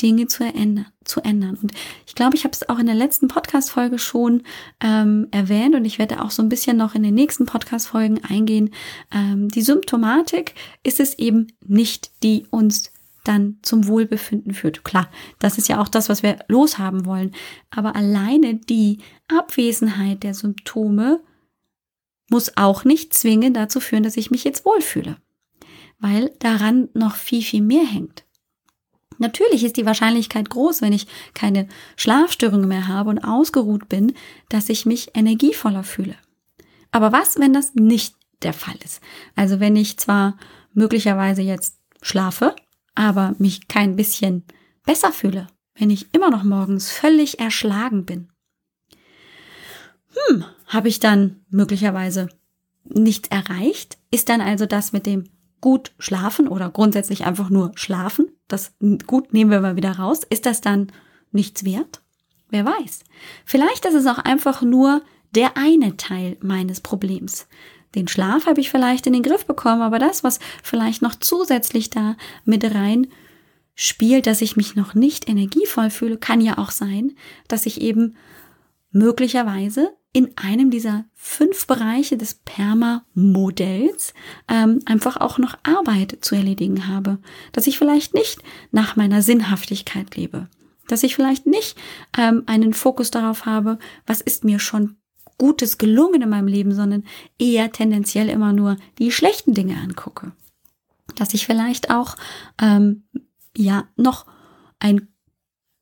Dinge 0.01 0.27
zu 0.27 0.43
ändern. 0.43 0.87
Zu 1.03 1.21
ändern. 1.21 1.57
Und 1.61 1.71
ich 2.05 2.15
glaube, 2.15 2.35
ich 2.35 2.43
habe 2.43 2.53
es 2.53 2.67
auch 2.69 2.79
in 2.79 2.85
der 2.85 2.95
letzten 2.95 3.27
Podcast-Folge 3.27 3.99
schon 3.99 4.43
ähm, 4.79 5.27
erwähnt 5.31 5.75
und 5.75 5.85
ich 5.85 5.99
werde 5.99 6.21
auch 6.21 6.31
so 6.31 6.41
ein 6.41 6.49
bisschen 6.49 6.77
noch 6.77 6.95
in 6.95 7.03
den 7.03 7.13
nächsten 7.13 7.45
Podcast-Folgen 7.45 8.23
eingehen. 8.23 8.71
Ähm, 9.11 9.49
die 9.49 9.61
Symptomatik 9.61 10.55
ist 10.83 10.99
es 10.99 11.17
eben 11.17 11.47
nicht, 11.65 12.11
die 12.23 12.45
uns 12.49 12.91
dann 13.23 13.57
zum 13.61 13.87
Wohlbefinden 13.87 14.53
führt. 14.53 14.83
Klar, 14.83 15.09
das 15.39 15.57
ist 15.57 15.67
ja 15.67 15.79
auch 15.79 15.87
das, 15.87 16.09
was 16.09 16.23
wir 16.23 16.39
loshaben 16.47 17.05
wollen. 17.05 17.33
Aber 17.69 17.95
alleine 17.95 18.55
die 18.55 18.99
Abwesenheit 19.27 20.23
der 20.23 20.33
Symptome 20.33 21.21
muss 22.29 22.57
auch 22.57 22.85
nicht 22.85 23.13
zwingend 23.13 23.57
dazu 23.57 23.79
führen, 23.79 24.03
dass 24.03 24.17
ich 24.17 24.31
mich 24.31 24.43
jetzt 24.43 24.65
wohlfühle. 24.65 25.17
Weil 25.99 26.31
daran 26.39 26.89
noch 26.93 27.15
viel, 27.15 27.43
viel 27.43 27.61
mehr 27.61 27.85
hängt. 27.85 28.23
Natürlich 29.21 29.63
ist 29.63 29.77
die 29.77 29.85
Wahrscheinlichkeit 29.85 30.49
groß, 30.49 30.81
wenn 30.81 30.93
ich 30.93 31.05
keine 31.35 31.67
Schlafstörungen 31.95 32.67
mehr 32.67 32.87
habe 32.87 33.11
und 33.11 33.19
ausgeruht 33.19 33.87
bin, 33.87 34.13
dass 34.49 34.67
ich 34.67 34.87
mich 34.87 35.11
energievoller 35.15 35.83
fühle. 35.83 36.15
Aber 36.89 37.11
was, 37.11 37.37
wenn 37.37 37.53
das 37.53 37.75
nicht 37.75 38.15
der 38.41 38.53
Fall 38.53 38.73
ist? 38.83 38.99
Also 39.35 39.59
wenn 39.59 39.75
ich 39.75 39.97
zwar 39.97 40.37
möglicherweise 40.73 41.43
jetzt 41.43 41.77
schlafe, 42.01 42.55
aber 42.95 43.35
mich 43.37 43.67
kein 43.67 43.95
bisschen 43.95 44.43
besser 44.87 45.11
fühle, 45.11 45.45
wenn 45.75 45.91
ich 45.91 46.11
immer 46.15 46.31
noch 46.31 46.43
morgens 46.43 46.89
völlig 46.89 47.39
erschlagen 47.39 48.05
bin. 48.05 48.29
Hm, 50.29 50.45
habe 50.65 50.87
ich 50.87 50.99
dann 50.99 51.45
möglicherweise 51.51 52.27
nichts 52.85 53.29
erreicht? 53.29 53.99
Ist 54.09 54.29
dann 54.29 54.41
also 54.41 54.65
das 54.65 54.93
mit 54.93 55.05
dem 55.05 55.25
gut 55.61 55.91
schlafen 55.99 56.47
oder 56.47 56.71
grundsätzlich 56.71 57.23
einfach 57.23 57.51
nur 57.51 57.71
schlafen 57.75 58.30
das 58.51 58.73
gut 59.07 59.33
nehmen 59.33 59.51
wir 59.51 59.61
mal 59.61 59.75
wieder 59.75 59.91
raus, 59.91 60.21
ist 60.29 60.45
das 60.45 60.61
dann 60.61 60.91
nichts 61.31 61.63
wert? 61.63 62.01
Wer 62.49 62.65
weiß. 62.65 63.03
Vielleicht 63.45 63.85
ist 63.85 63.93
es 63.93 64.07
auch 64.07 64.17
einfach 64.17 64.61
nur 64.61 65.01
der 65.33 65.55
eine 65.55 65.95
Teil 65.97 66.37
meines 66.41 66.81
Problems. 66.81 67.47
Den 67.95 68.07
Schlaf 68.07 68.45
habe 68.45 68.61
ich 68.61 68.69
vielleicht 68.69 69.07
in 69.07 69.13
den 69.13 69.23
Griff 69.23 69.45
bekommen, 69.45 69.81
aber 69.81 69.99
das, 69.99 70.23
was 70.23 70.39
vielleicht 70.63 71.01
noch 71.01 71.15
zusätzlich 71.15 71.89
da 71.89 72.15
mit 72.45 72.63
rein 72.73 73.07
spielt, 73.75 74.27
dass 74.27 74.41
ich 74.41 74.57
mich 74.57 74.75
noch 74.75 74.93
nicht 74.93 75.29
energievoll 75.29 75.89
fühle, 75.89 76.17
kann 76.17 76.41
ja 76.41 76.57
auch 76.57 76.71
sein, 76.71 77.13
dass 77.47 77.65
ich 77.65 77.81
eben 77.81 78.15
möglicherweise 78.91 79.93
in 80.13 80.35
einem 80.35 80.71
dieser 80.71 81.05
fünf 81.13 81.67
Bereiche 81.67 82.17
des 82.17 82.35
Perma-Modells 82.45 84.13
ähm, 84.49 84.79
einfach 84.85 85.17
auch 85.17 85.37
noch 85.37 85.57
Arbeit 85.63 86.17
zu 86.21 86.35
erledigen 86.35 86.87
habe. 86.87 87.19
Dass 87.53 87.67
ich 87.67 87.77
vielleicht 87.77 88.13
nicht 88.13 88.39
nach 88.71 88.97
meiner 88.97 89.21
Sinnhaftigkeit 89.21 90.15
lebe. 90.17 90.49
Dass 90.87 91.03
ich 91.03 91.15
vielleicht 91.15 91.47
nicht 91.47 91.77
ähm, 92.17 92.43
einen 92.45 92.73
Fokus 92.73 93.09
darauf 93.09 93.45
habe, 93.45 93.79
was 94.05 94.19
ist 94.19 94.43
mir 94.43 94.59
schon 94.59 94.97
Gutes 95.37 95.77
gelungen 95.77 96.21
in 96.21 96.29
meinem 96.29 96.47
Leben, 96.47 96.73
sondern 96.73 97.03
eher 97.39 97.71
tendenziell 97.71 98.29
immer 98.29 98.51
nur 98.53 98.75
die 98.99 99.11
schlechten 99.11 99.53
Dinge 99.53 99.77
angucke. 99.77 100.33
Dass 101.15 101.33
ich 101.33 101.45
vielleicht 101.45 101.89
auch 101.89 102.17
ähm, 102.61 103.03
ja 103.55 103.85
noch 103.95 104.25
ein 104.79 105.07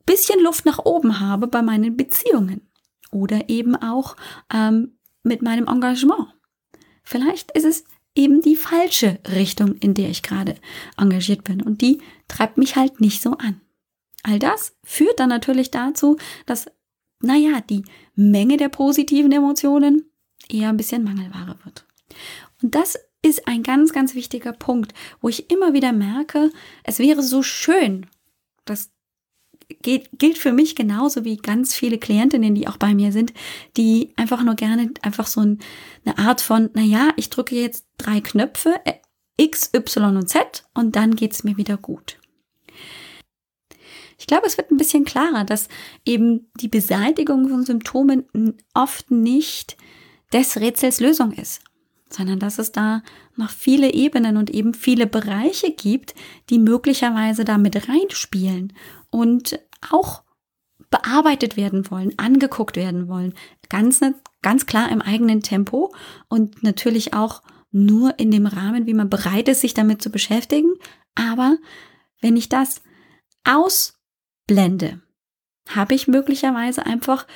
bisschen 0.05 0.41
Luft 0.43 0.65
nach 0.65 0.79
oben 0.79 1.19
habe 1.19 1.47
bei 1.47 1.61
meinen 1.61 1.97
Beziehungen 1.97 2.68
oder 3.11 3.49
eben 3.49 3.75
auch 3.75 4.15
ähm, 4.53 4.97
mit 5.23 5.41
meinem 5.41 5.67
Engagement. 5.67 6.27
Vielleicht 7.03 7.51
ist 7.51 7.65
es 7.65 7.83
eben 8.15 8.41
die 8.41 8.55
falsche 8.55 9.19
Richtung, 9.27 9.75
in 9.77 9.93
der 9.93 10.09
ich 10.09 10.23
gerade 10.23 10.55
engagiert 10.97 11.43
bin 11.43 11.61
und 11.61 11.81
die 11.81 12.01
treibt 12.27 12.57
mich 12.57 12.75
halt 12.75 13.01
nicht 13.01 13.21
so 13.21 13.31
an. 13.37 13.61
All 14.23 14.39
das 14.39 14.75
führt 14.83 15.19
dann 15.19 15.29
natürlich 15.29 15.71
dazu, 15.71 16.17
dass, 16.45 16.67
naja, 17.21 17.61
die 17.61 17.83
Menge 18.15 18.57
der 18.57 18.69
positiven 18.69 19.31
Emotionen 19.31 20.11
eher 20.49 20.69
ein 20.69 20.77
bisschen 20.77 21.03
Mangelware 21.03 21.57
wird. 21.63 21.85
Und 22.61 22.75
das 22.75 22.97
ist 23.21 23.47
ein 23.47 23.63
ganz, 23.63 23.93
ganz 23.93 24.15
wichtiger 24.15 24.53
Punkt, 24.53 24.93
wo 25.21 25.29
ich 25.29 25.49
immer 25.49 25.73
wieder 25.73 25.91
merke, 25.91 26.51
es 26.83 26.99
wäre 26.99 27.21
so 27.21 27.43
schön, 27.43 28.07
das 28.65 28.91
geht, 29.81 30.09
gilt 30.17 30.37
für 30.37 30.51
mich 30.51 30.75
genauso 30.75 31.25
wie 31.25 31.37
ganz 31.37 31.73
viele 31.73 31.97
Klientinnen, 31.97 32.55
die 32.55 32.67
auch 32.67 32.77
bei 32.77 32.93
mir 32.93 33.11
sind, 33.11 33.33
die 33.77 34.13
einfach 34.15 34.43
nur 34.43 34.55
gerne 34.55 34.91
einfach 35.01 35.27
so 35.27 35.41
ein, 35.41 35.59
eine 36.05 36.17
Art 36.17 36.41
von, 36.41 36.69
na 36.73 36.81
ja, 36.81 37.09
ich 37.15 37.29
drücke 37.29 37.55
jetzt 37.55 37.85
drei 37.97 38.21
Knöpfe, 38.21 38.75
äh, 38.85 38.93
X, 39.37 39.71
Y 39.73 40.17
und 40.17 40.27
Z 40.27 40.65
und 40.73 40.95
dann 40.95 41.15
geht's 41.15 41.43
mir 41.43 41.57
wieder 41.57 41.77
gut. 41.77 42.19
Ich 44.17 44.27
glaube, 44.27 44.45
es 44.47 44.57
wird 44.57 44.69
ein 44.69 44.77
bisschen 44.77 45.05
klarer, 45.05 45.45
dass 45.45 45.69
eben 46.05 46.51
die 46.59 46.67
Beseitigung 46.67 47.47
von 47.47 47.63
Symptomen 47.63 48.25
oft 48.73 49.11
nicht 49.11 49.77
des 50.33 50.57
Rätsels 50.57 50.99
Lösung 50.99 51.31
ist, 51.31 51.61
sondern 52.09 52.39
dass 52.39 52.59
es 52.59 52.71
da 52.71 53.03
noch 53.35 53.49
viele 53.49 53.93
Ebenen 53.93 54.37
und 54.37 54.49
eben 54.49 54.73
viele 54.73 55.07
Bereiche 55.07 55.71
gibt, 55.71 56.15
die 56.49 56.59
möglicherweise 56.59 57.45
da 57.45 57.57
mit 57.57 57.87
reinspielen 57.87 58.73
und 59.09 59.59
auch 59.91 60.23
bearbeitet 60.89 61.55
werden 61.55 61.89
wollen, 61.91 62.17
angeguckt 62.17 62.75
werden 62.75 63.07
wollen. 63.07 63.33
Ganz, 63.69 64.01
ganz 64.41 64.65
klar 64.65 64.91
im 64.91 65.01
eigenen 65.01 65.41
Tempo 65.41 65.93
und 66.27 66.63
natürlich 66.63 67.13
auch 67.13 67.43
nur 67.71 68.17
in 68.17 68.31
dem 68.31 68.47
Rahmen, 68.47 68.87
wie 68.87 68.95
man 68.95 69.09
bereit 69.09 69.47
ist, 69.47 69.61
sich 69.61 69.75
damit 69.75 70.01
zu 70.01 70.09
beschäftigen. 70.09 70.73
Aber 71.13 71.57
wenn 72.21 72.35
ich 72.35 72.49
das 72.49 72.81
ausblende, 73.43 75.01
habe 75.69 75.93
ich 75.93 76.07
möglicherweise 76.07 76.85
einfach 76.85 77.27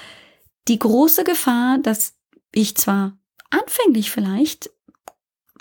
die 0.68 0.80
große 0.80 1.24
Gefahr, 1.24 1.78
dass 1.78 2.16
ich 2.52 2.76
zwar 2.76 3.18
anfänglich 3.54 4.12
vielleicht 4.12 4.70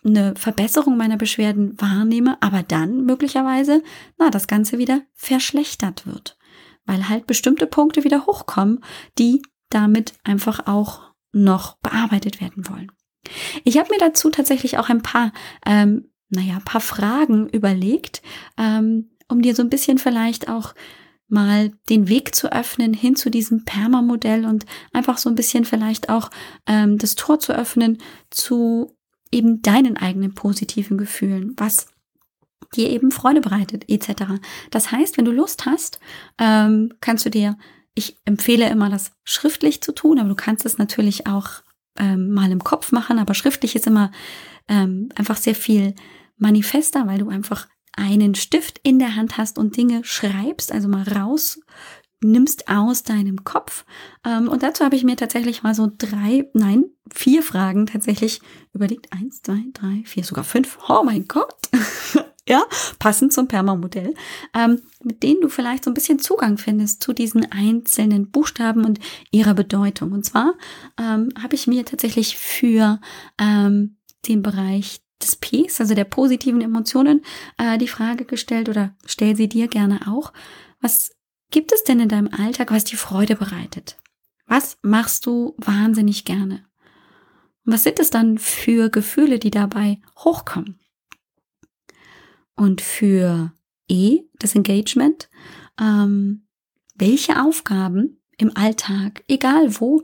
eine 0.04 0.34
Verbesserung 0.34 0.96
meiner 0.96 1.16
Beschwerden 1.16 1.80
wahrnehme, 1.80 2.36
aber 2.40 2.62
dann 2.62 3.04
möglicherweise, 3.04 3.82
na, 4.18 4.30
das 4.30 4.48
Ganze 4.48 4.78
wieder 4.78 5.02
verschlechtert 5.14 6.06
wird, 6.06 6.36
weil 6.86 7.08
halt 7.08 7.26
bestimmte 7.26 7.66
Punkte 7.66 8.02
wieder 8.02 8.26
hochkommen, 8.26 8.82
die 9.18 9.42
damit 9.70 10.14
einfach 10.24 10.66
auch 10.66 11.12
noch 11.32 11.76
bearbeitet 11.76 12.40
werden 12.40 12.68
wollen. 12.68 12.90
Ich 13.64 13.78
habe 13.78 13.90
mir 13.90 13.98
dazu 13.98 14.30
tatsächlich 14.30 14.78
auch 14.78 14.88
ein 14.88 15.02
paar, 15.02 15.32
ähm, 15.64 16.10
naja, 16.28 16.58
paar 16.64 16.80
Fragen 16.80 17.48
überlegt, 17.48 18.22
ähm, 18.58 19.10
um 19.28 19.40
dir 19.40 19.54
so 19.54 19.62
ein 19.62 19.70
bisschen 19.70 19.98
vielleicht 19.98 20.48
auch 20.48 20.74
mal 21.32 21.72
den 21.88 22.08
Weg 22.08 22.34
zu 22.34 22.52
öffnen 22.52 22.94
hin 22.94 23.16
zu 23.16 23.30
diesem 23.30 23.64
Perma-Modell 23.64 24.44
und 24.44 24.66
einfach 24.92 25.18
so 25.18 25.28
ein 25.28 25.34
bisschen 25.34 25.64
vielleicht 25.64 26.08
auch 26.08 26.30
ähm, 26.66 26.98
das 26.98 27.14
Tor 27.14 27.40
zu 27.40 27.52
öffnen 27.52 27.98
zu 28.30 28.96
eben 29.32 29.62
deinen 29.62 29.96
eigenen 29.96 30.34
positiven 30.34 30.98
Gefühlen, 30.98 31.54
was 31.56 31.86
dir 32.76 32.90
eben 32.90 33.10
Freude 33.10 33.40
bereitet, 33.40 33.84
etc. 33.88 34.24
Das 34.70 34.92
heißt, 34.92 35.16
wenn 35.16 35.24
du 35.24 35.32
Lust 35.32 35.66
hast, 35.66 35.98
ähm, 36.38 36.92
kannst 37.00 37.24
du 37.24 37.30
dir, 37.30 37.56
ich 37.94 38.16
empfehle 38.24 38.68
immer, 38.68 38.88
das 38.88 39.12
schriftlich 39.24 39.82
zu 39.82 39.92
tun, 39.92 40.18
aber 40.18 40.28
du 40.28 40.34
kannst 40.34 40.64
es 40.64 40.78
natürlich 40.78 41.26
auch 41.26 41.62
ähm, 41.98 42.30
mal 42.30 42.50
im 42.50 42.62
Kopf 42.62 42.92
machen, 42.92 43.18
aber 43.18 43.34
schriftlich 43.34 43.74
ist 43.74 43.86
immer 43.86 44.10
ähm, 44.68 45.08
einfach 45.14 45.36
sehr 45.36 45.54
viel 45.54 45.94
manifester, 46.36 47.06
weil 47.06 47.18
du 47.18 47.28
einfach 47.28 47.68
einen 47.96 48.34
Stift 48.34 48.80
in 48.82 48.98
der 48.98 49.16
Hand 49.16 49.36
hast 49.38 49.58
und 49.58 49.76
Dinge 49.76 50.04
schreibst, 50.04 50.72
also 50.72 50.88
mal 50.88 51.02
raus 51.02 51.60
nimmst 52.24 52.68
aus 52.68 53.02
deinem 53.02 53.44
Kopf. 53.44 53.84
Ähm, 54.24 54.48
und 54.48 54.62
dazu 54.62 54.84
habe 54.84 54.96
ich 54.96 55.04
mir 55.04 55.16
tatsächlich 55.16 55.62
mal 55.62 55.74
so 55.74 55.90
drei, 55.96 56.48
nein, 56.54 56.84
vier 57.12 57.42
Fragen 57.42 57.86
tatsächlich 57.86 58.40
überlegt. 58.72 59.12
Eins, 59.12 59.42
zwei, 59.42 59.60
drei, 59.72 60.02
vier, 60.04 60.24
sogar 60.24 60.44
fünf. 60.44 60.78
Oh 60.88 61.02
mein 61.04 61.26
Gott. 61.26 61.54
ja, 62.48 62.64
passend 62.98 63.32
zum 63.32 63.48
Perma-Modell, 63.48 64.14
ähm, 64.54 64.80
mit 65.02 65.22
denen 65.22 65.40
du 65.40 65.48
vielleicht 65.48 65.84
so 65.84 65.90
ein 65.90 65.94
bisschen 65.94 66.18
Zugang 66.18 66.58
findest 66.58 67.02
zu 67.02 67.12
diesen 67.12 67.50
einzelnen 67.50 68.30
Buchstaben 68.30 68.84
und 68.84 68.98
ihrer 69.30 69.54
Bedeutung. 69.54 70.12
Und 70.12 70.24
zwar 70.24 70.54
ähm, 70.98 71.30
habe 71.40 71.54
ich 71.54 71.66
mir 71.66 71.84
tatsächlich 71.84 72.36
für 72.38 73.00
ähm, 73.38 73.96
den 74.28 74.42
Bereich 74.42 75.01
des 75.22 75.36
Ps, 75.36 75.80
also 75.80 75.94
der 75.94 76.04
positiven 76.04 76.60
Emotionen, 76.60 77.22
äh, 77.58 77.78
die 77.78 77.88
Frage 77.88 78.24
gestellt 78.24 78.68
oder 78.68 78.94
stell 79.06 79.36
sie 79.36 79.48
dir 79.48 79.68
gerne 79.68 80.00
auch. 80.08 80.32
Was 80.80 81.14
gibt 81.50 81.72
es 81.72 81.84
denn 81.84 82.00
in 82.00 82.08
deinem 82.08 82.28
Alltag, 82.32 82.70
was 82.70 82.84
dir 82.84 82.96
Freude 82.96 83.36
bereitet? 83.36 83.96
Was 84.46 84.78
machst 84.82 85.26
du 85.26 85.54
wahnsinnig 85.58 86.24
gerne? 86.24 86.64
Und 87.64 87.72
was 87.72 87.84
sind 87.84 88.00
es 88.00 88.10
dann 88.10 88.38
für 88.38 88.90
Gefühle, 88.90 89.38
die 89.38 89.50
dabei 89.50 90.00
hochkommen? 90.18 90.80
Und 92.54 92.80
für 92.80 93.52
E, 93.88 94.22
das 94.38 94.54
Engagement, 94.54 95.28
ähm, 95.80 96.46
welche 96.94 97.42
Aufgaben 97.42 98.20
im 98.36 98.56
Alltag, 98.56 99.24
egal 99.28 99.80
wo, 99.80 100.02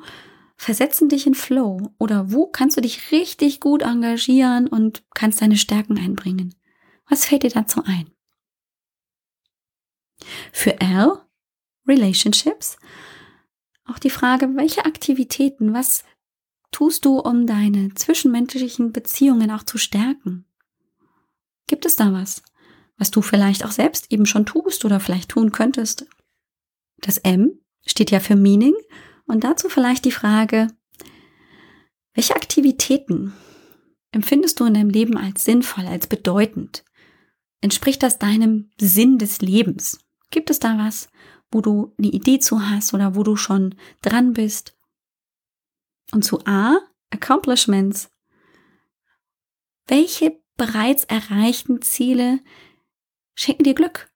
versetzen 0.59 1.09
dich 1.09 1.27
in 1.27 1.35
Flow 1.35 1.94
oder 1.99 2.33
wo 2.33 2.47
kannst 2.47 2.77
du 2.77 2.81
dich 2.81 3.12
richtig 3.12 3.61
gut 3.61 3.83
engagieren 3.83 4.66
und 4.66 5.05
kannst 5.14 5.40
deine 5.40 5.57
Stärken 5.57 5.97
einbringen? 5.99 6.55
Was 7.09 7.25
fällt 7.25 7.44
dir 7.44 7.51
dazu 7.51 7.85
ein? 7.85 8.11
Für 10.53 10.81
R, 10.81 11.27
Relationships, 11.87 12.77
auch 13.85 14.01
die 14.01 14.11
Frage, 14.11 14.49
welche 14.57 14.85
Aktivitäten, 14.85 15.73
was 15.73 16.05
tust 16.73 17.05
du, 17.05 17.21
um 17.21 17.47
deine 17.47 17.94
zwischenmenschlichen 17.94 18.92
Beziehungen 18.92 19.53
auch 19.53 19.62
zu 19.62 19.79
stärken? 19.79 20.44
Gibt 21.68 21.87
es 21.87 21.94
da 21.94 22.12
was, 22.12 22.42
was 22.99 23.12
du 23.12 23.23
vielleicht 23.23 23.64
auch 23.64 23.71
selbst 23.71 24.11
eben 24.11 24.27
schon 24.27 24.44
tust 24.44 24.85
oder 24.85 24.99
vielleicht 24.99 25.31
tun 25.31 25.53
könntest? 25.53 26.07
Das 26.99 27.18
M 27.18 27.61
steht 27.87 28.11
ja 28.11 28.18
für 28.18 28.35
Meaning 28.35 28.75
und 29.28 29.44
dazu 29.44 29.68
vielleicht 29.68 30.04
die 30.04 30.10
Frage, 30.10 30.68
welche 32.14 32.34
Aktivitäten 32.34 33.32
empfindest 34.10 34.58
du 34.58 34.64
in 34.64 34.74
deinem 34.74 34.90
Leben 34.90 35.16
als 35.16 35.44
sinnvoll, 35.44 35.86
als 35.86 36.08
bedeutend? 36.08 36.84
Entspricht 37.60 38.02
das 38.02 38.18
deinem 38.18 38.70
Sinn 38.80 39.18
des 39.18 39.40
Lebens? 39.40 40.00
Gibt 40.30 40.50
es 40.50 40.58
da 40.58 40.78
was, 40.78 41.08
wo 41.50 41.60
du 41.60 41.94
eine 41.98 42.08
Idee 42.08 42.38
zu 42.38 42.68
hast 42.68 42.94
oder 42.94 43.14
wo 43.14 43.22
du 43.22 43.36
schon 43.36 43.74
dran 44.02 44.32
bist? 44.32 44.76
Und 46.12 46.24
zu 46.24 46.44
A, 46.46 46.78
Accomplishments. 47.10 48.10
Welche 49.86 50.40
bereits 50.56 51.04
erreichten 51.04 51.82
Ziele 51.82 52.40
schenken 53.34 53.64
dir 53.64 53.74
Glück? 53.74 54.10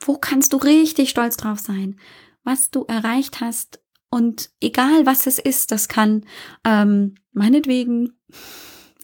Wo 0.00 0.18
kannst 0.18 0.52
du 0.52 0.56
richtig 0.56 1.10
stolz 1.10 1.36
drauf 1.36 1.58
sein? 1.58 2.00
Was 2.42 2.70
du 2.70 2.84
erreicht 2.84 3.40
hast 3.40 3.83
und 4.14 4.50
egal 4.60 5.06
was 5.06 5.26
es 5.26 5.40
ist, 5.40 5.72
das 5.72 5.88
kann 5.88 6.24
ähm, 6.64 7.16
meinetwegen 7.32 8.12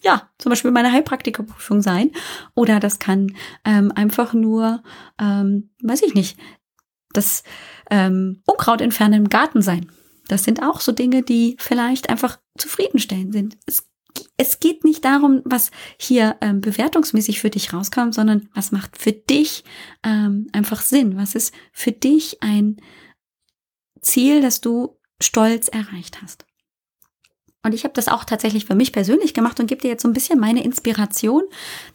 ja, 0.03 0.29
zum 0.37 0.49
Beispiel 0.49 0.71
meine 0.71 0.91
Heilpraktikerprüfung 0.91 1.81
sein. 1.81 2.11
Oder 2.55 2.79
das 2.79 2.97
kann 2.97 3.35
ähm, 3.65 3.91
einfach 3.91 4.33
nur, 4.33 4.81
ähm, 5.19 5.69
weiß 5.83 6.01
ich 6.01 6.15
nicht, 6.15 6.39
das 7.13 7.43
ähm, 7.91 8.41
Unkraut 8.47 8.81
entfernen 8.81 9.25
im 9.25 9.29
Garten 9.29 9.61
sein. 9.61 9.91
Das 10.27 10.43
sind 10.43 10.63
auch 10.63 10.79
so 10.79 10.91
Dinge, 10.91 11.23
die 11.23 11.57
vielleicht 11.59 12.09
einfach 12.09 12.39
zufriedenstellend 12.57 13.33
sind. 13.33 13.57
Es 13.65 13.91
es 14.37 14.59
geht 14.59 14.83
nicht 14.83 15.05
darum, 15.05 15.41
was 15.45 15.71
hier 15.97 16.35
ähm, 16.41 16.59
bewertungsmäßig 16.61 17.39
für 17.39 17.49
dich 17.49 17.73
rauskommt, 17.73 18.13
sondern 18.13 18.49
was 18.53 18.71
macht 18.71 18.97
für 18.97 19.13
dich 19.13 19.63
ähm, 20.03 20.47
einfach 20.51 20.81
Sinn? 20.81 21.15
Was 21.15 21.35
ist 21.35 21.53
für 21.71 21.91
dich 21.91 22.41
ein 22.41 22.77
Ziel, 24.01 24.41
das 24.41 24.59
du 24.59 24.97
stolz 25.21 25.67
erreicht 25.67 26.21
hast? 26.21 26.45
Und 27.63 27.73
ich 27.73 27.83
habe 27.83 27.93
das 27.93 28.07
auch 28.07 28.23
tatsächlich 28.23 28.65
für 28.65 28.75
mich 28.75 28.91
persönlich 28.91 29.33
gemacht 29.33 29.59
und 29.59 29.67
gebe 29.67 29.81
dir 29.81 29.89
jetzt 29.89 30.01
so 30.01 30.07
ein 30.07 30.13
bisschen 30.13 30.39
meine 30.39 30.63
Inspiration. 30.63 31.43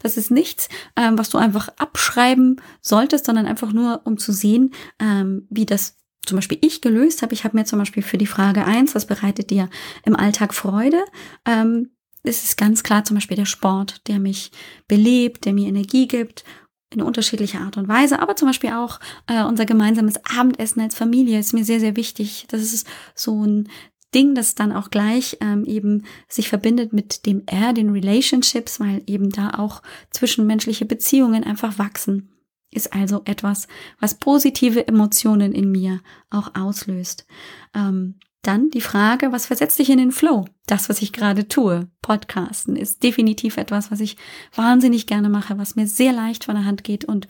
Das 0.01 0.15
ist 0.15 0.31
nichts, 0.31 0.69
ähm, 0.95 1.17
was 1.17 1.29
du 1.29 1.37
einfach 1.37 1.67
abschreiben 1.77 2.61
solltest, 2.81 3.25
sondern 3.25 3.45
einfach 3.45 3.73
nur, 3.73 4.01
um 4.05 4.17
zu 4.17 4.31
sehen, 4.31 4.71
ähm, 4.99 5.45
wie 5.49 5.65
das 5.65 5.97
zum 6.25 6.37
Beispiel 6.37 6.59
ich 6.61 6.81
gelöst 6.81 7.21
habe. 7.21 7.33
Ich 7.33 7.43
habe 7.43 7.57
mir 7.57 7.65
zum 7.65 7.79
Beispiel 7.79 8.03
für 8.03 8.17
die 8.17 8.27
Frage 8.27 8.63
eins, 8.65 8.95
was 8.95 9.07
bereitet 9.07 9.49
dir 9.49 9.69
im 10.05 10.15
Alltag 10.15 10.53
Freude, 10.53 11.03
ähm, 11.45 11.91
ist 12.23 12.43
es 12.43 12.57
ganz 12.57 12.83
klar 12.83 13.03
zum 13.05 13.15
Beispiel 13.15 13.37
der 13.37 13.45
Sport, 13.45 14.07
der 14.07 14.19
mich 14.19 14.51
belebt, 14.87 15.45
der 15.45 15.53
mir 15.53 15.67
Energie 15.67 16.07
gibt 16.07 16.43
in 16.93 17.01
unterschiedlicher 17.01 17.61
Art 17.61 17.77
und 17.77 17.87
Weise, 17.87 18.19
aber 18.19 18.35
zum 18.35 18.47
Beispiel 18.47 18.71
auch 18.71 18.99
äh, 19.27 19.43
unser 19.43 19.65
gemeinsames 19.65 20.15
Abendessen 20.37 20.81
als 20.81 20.95
Familie 20.95 21.39
ist 21.39 21.53
mir 21.53 21.65
sehr, 21.65 21.79
sehr 21.79 21.95
wichtig. 21.95 22.45
Das 22.49 22.61
ist 22.61 22.87
so 23.13 23.45
ein 23.45 23.69
Ding, 24.15 24.35
das 24.35 24.55
dann 24.55 24.71
auch 24.71 24.89
gleich 24.89 25.37
ähm, 25.41 25.65
eben 25.65 26.05
sich 26.29 26.47
verbindet 26.47 26.93
mit 26.93 27.25
dem 27.25 27.43
R, 27.45 27.73
den 27.73 27.89
Relationships, 27.89 28.79
weil 28.79 29.03
eben 29.05 29.29
da 29.29 29.51
auch 29.51 29.81
zwischenmenschliche 30.11 30.85
Beziehungen 30.85 31.43
einfach 31.43 31.77
wachsen. 31.77 32.29
Ist 32.71 32.93
also 32.93 33.21
etwas, 33.25 33.67
was 33.99 34.15
positive 34.15 34.87
Emotionen 34.87 35.53
in 35.53 35.71
mir 35.71 36.01
auch 36.29 36.55
auslöst. 36.55 37.25
Ähm, 37.73 38.15
dann 38.47 38.69
die 38.69 38.81
Frage, 38.81 39.31
was 39.31 39.45
versetzt 39.45 39.79
dich 39.79 39.89
in 39.89 39.97
den 39.97 40.11
Flow? 40.11 40.45
Das, 40.65 40.89
was 40.89 41.01
ich 41.01 41.13
gerade 41.13 41.47
tue, 41.47 41.89
Podcasten, 42.01 42.75
ist 42.75 43.03
definitiv 43.03 43.57
etwas, 43.57 43.91
was 43.91 43.99
ich 43.99 44.17
wahnsinnig 44.55 45.05
gerne 45.05 45.29
mache, 45.29 45.57
was 45.57 45.75
mir 45.75 45.87
sehr 45.87 46.13
leicht 46.13 46.45
von 46.45 46.55
der 46.55 46.65
Hand 46.65 46.83
geht 46.83 47.05
und 47.05 47.27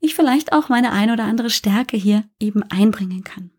ich 0.00 0.14
vielleicht 0.14 0.52
auch 0.52 0.68
meine 0.68 0.92
ein 0.92 1.10
oder 1.10 1.24
andere 1.24 1.50
Stärke 1.50 1.96
hier 1.96 2.24
eben 2.40 2.62
einbringen 2.64 3.24
kann. 3.24 3.50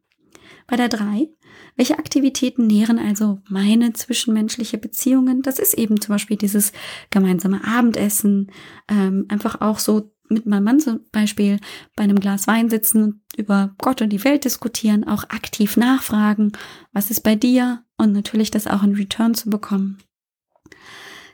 Bei 0.67 0.75
der 0.75 0.89
drei, 0.89 1.29
welche 1.75 1.97
Aktivitäten 1.97 2.67
nähren 2.67 2.99
also 2.99 3.39
meine 3.47 3.93
zwischenmenschliche 3.93 4.77
Beziehungen? 4.77 5.41
Das 5.41 5.59
ist 5.59 5.75
eben 5.75 6.01
zum 6.01 6.15
Beispiel 6.15 6.37
dieses 6.37 6.73
gemeinsame 7.09 7.63
Abendessen, 7.63 8.51
ähm, 8.89 9.25
einfach 9.29 9.61
auch 9.61 9.79
so 9.79 10.11
mit 10.29 10.45
meinem 10.45 10.65
Mann 10.65 10.79
zum 10.79 10.99
Beispiel 11.11 11.59
bei 11.95 12.03
einem 12.03 12.19
Glas 12.19 12.47
Wein 12.47 12.69
sitzen 12.69 13.23
über 13.37 13.75
Gott 13.77 14.01
und 14.01 14.09
die 14.09 14.23
Welt 14.23 14.45
diskutieren, 14.45 15.07
auch 15.07 15.23
aktiv 15.25 15.77
nachfragen, 15.77 16.51
was 16.91 17.11
ist 17.11 17.21
bei 17.21 17.35
dir 17.35 17.83
und 17.97 18.11
natürlich 18.11 18.51
das 18.51 18.67
auch 18.67 18.83
in 18.83 18.95
Return 18.95 19.33
zu 19.33 19.49
bekommen. 19.49 19.99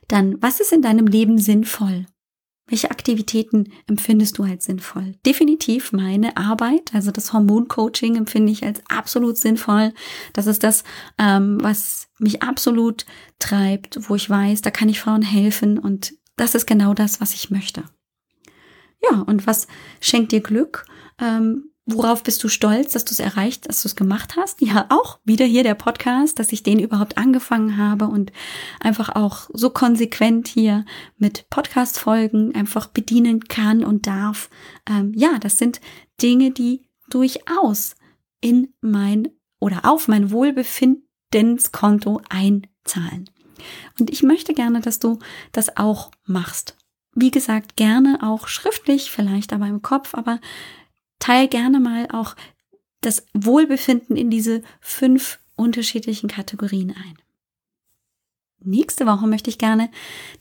Dann, 0.07 0.41
was 0.41 0.59
ist 0.59 0.73
in 0.73 0.81
deinem 0.81 1.07
Leben 1.07 1.37
sinnvoll? 1.37 2.05
Welche 2.67 2.91
Aktivitäten 2.91 3.73
empfindest 3.87 4.37
du 4.37 4.43
als 4.43 4.65
sinnvoll? 4.65 5.15
Definitiv 5.25 5.91
meine 5.91 6.37
Arbeit, 6.37 6.93
also 6.93 7.11
das 7.11 7.33
Hormoncoaching 7.33 8.15
empfinde 8.15 8.53
ich 8.53 8.63
als 8.63 8.81
absolut 8.89 9.37
sinnvoll. 9.37 9.93
Das 10.31 10.47
ist 10.47 10.63
das, 10.63 10.83
ähm, 11.17 11.57
was 11.61 12.07
mich 12.19 12.41
absolut 12.41 13.05
treibt, 13.39 14.09
wo 14.09 14.15
ich 14.15 14.29
weiß, 14.29 14.61
da 14.61 14.71
kann 14.71 14.87
ich 14.87 15.01
Frauen 15.01 15.23
helfen 15.23 15.77
und 15.77 16.13
das 16.37 16.55
ist 16.55 16.65
genau 16.65 16.93
das, 16.93 17.19
was 17.19 17.33
ich 17.33 17.51
möchte. 17.51 17.83
Ja, 19.03 19.19
und 19.19 19.45
was 19.45 19.67
schenkt 19.99 20.31
dir 20.31 20.41
Glück? 20.41 20.85
Ähm, 21.19 21.72
worauf 21.85 22.23
bist 22.23 22.43
du 22.43 22.47
stolz, 22.47 22.93
dass 22.93 23.05
du 23.05 23.11
es 23.11 23.19
erreicht, 23.19 23.67
dass 23.67 23.81
du 23.81 23.87
es 23.87 23.95
gemacht 23.95 24.35
hast? 24.37 24.61
Ja, 24.61 24.85
auch 24.89 25.19
wieder 25.23 25.45
hier 25.45 25.63
der 25.63 25.75
Podcast, 25.75 26.39
dass 26.39 26.51
ich 26.51 26.63
den 26.63 26.79
überhaupt 26.79 27.17
angefangen 27.17 27.77
habe 27.77 28.05
und 28.05 28.31
einfach 28.79 29.09
auch 29.15 29.49
so 29.53 29.69
konsequent 29.69 30.47
hier 30.47 30.85
mit 31.17 31.49
Podcast-Folgen 31.49 32.55
einfach 32.55 32.87
bedienen 32.87 33.45
kann 33.45 33.83
und 33.83 34.07
darf. 34.07 34.49
Ähm, 34.89 35.11
ja, 35.15 35.39
das 35.39 35.57
sind 35.57 35.81
Dinge, 36.21 36.51
die 36.51 36.87
durchaus 37.09 37.95
in 38.39 38.73
mein 38.81 39.29
oder 39.59 39.81
auf 39.83 40.07
mein 40.07 40.31
Wohlbefindenskonto 40.31 42.21
einzahlen. 42.29 43.29
Und 43.99 44.09
ich 44.09 44.23
möchte 44.23 44.53
gerne, 44.53 44.81
dass 44.81 44.99
du 44.99 45.19
das 45.51 45.77
auch 45.77 46.11
machst 46.25 46.77
wie 47.15 47.31
gesagt, 47.31 47.75
gerne 47.75 48.19
auch 48.21 48.47
schriftlich, 48.47 49.11
vielleicht 49.11 49.53
aber 49.53 49.67
im 49.67 49.81
Kopf, 49.81 50.15
aber 50.15 50.39
teil 51.23 51.47
gerne 51.47 51.79
mal 51.79 52.07
auch 52.11 52.35
das 52.99 53.25
Wohlbefinden 53.33 54.17
in 54.17 54.29
diese 54.29 54.61
fünf 54.81 55.39
unterschiedlichen 55.55 56.27
Kategorien 56.27 56.91
ein. 56.91 57.17
Nächste 58.59 59.05
Woche 59.05 59.25
möchte 59.25 59.49
ich 59.49 59.57
gerne 59.57 59.89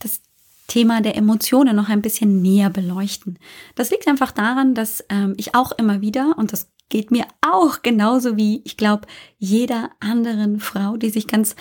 das 0.01 0.23
Thema 0.66 1.01
der 1.01 1.16
Emotionen 1.16 1.77
noch 1.77 1.88
ein 1.88 2.03
bisschen 2.03 2.42
näher 2.42 2.68
beleuchten. 2.71 3.38
Das 3.77 3.90
liegt 3.90 4.09
einfach 4.09 4.33
daran, 4.33 4.75
dass 4.75 5.05
ähm, 5.09 5.35
ich 5.37 5.55
auch 5.55 5.71
immer 5.73 6.01
wieder, 6.01 6.37
und 6.37 6.53
das 6.53 6.68
geht 6.88 7.12
mir 7.12 7.27
auch 7.42 7.83
genauso 7.83 8.37
wie, 8.37 8.62
ich 8.64 8.77
glaube, 8.77 9.07
jeder 9.38 9.90
anderen 10.01 10.59
Frau, 10.59 10.97
die 10.97 11.11
sich 11.11 11.29
ganz 11.29 11.55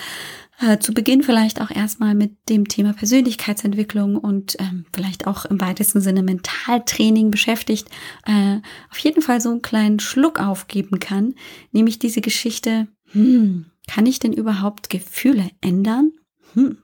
äh, 0.62 0.80
zu 0.80 0.93
Beginn 0.93 1.24
vielleicht 1.24 1.62
auch 1.62 1.71
erstmal 1.71 2.15
mit 2.15 2.50
dem 2.50 2.67
Thema 2.67 2.93
Persönlichkeitsentwicklung 2.93 4.15
und 4.15 4.56
ähm, 4.60 4.86
vielleicht 4.93 5.28
auch 5.28 5.45
im 5.45 5.60
weitesten 5.60 6.02
Sinne 6.02 6.24
Mentaltraining 6.24 7.32
beschäftigt, 7.32 7.89
äh, 8.26 8.58
auf 8.89 8.97
jeden 9.00 9.21
Fall 9.21 9.41
so 9.41 9.50
einen 9.50 9.62
kleinen 9.62 10.00
Schluck 10.00 10.39
aufgeben 10.39 11.00
kann, 11.00 11.36
nämlich 11.71 12.00
diese 12.00 12.21
Geschichte, 12.21 12.88
hm, 13.12 13.65
kann 13.88 14.06
ich 14.06 14.19
denn 14.19 14.34
überhaupt 14.34 14.89
Gefühle 14.89 15.50
ändern? 15.62 16.12
Hm. 16.54 16.78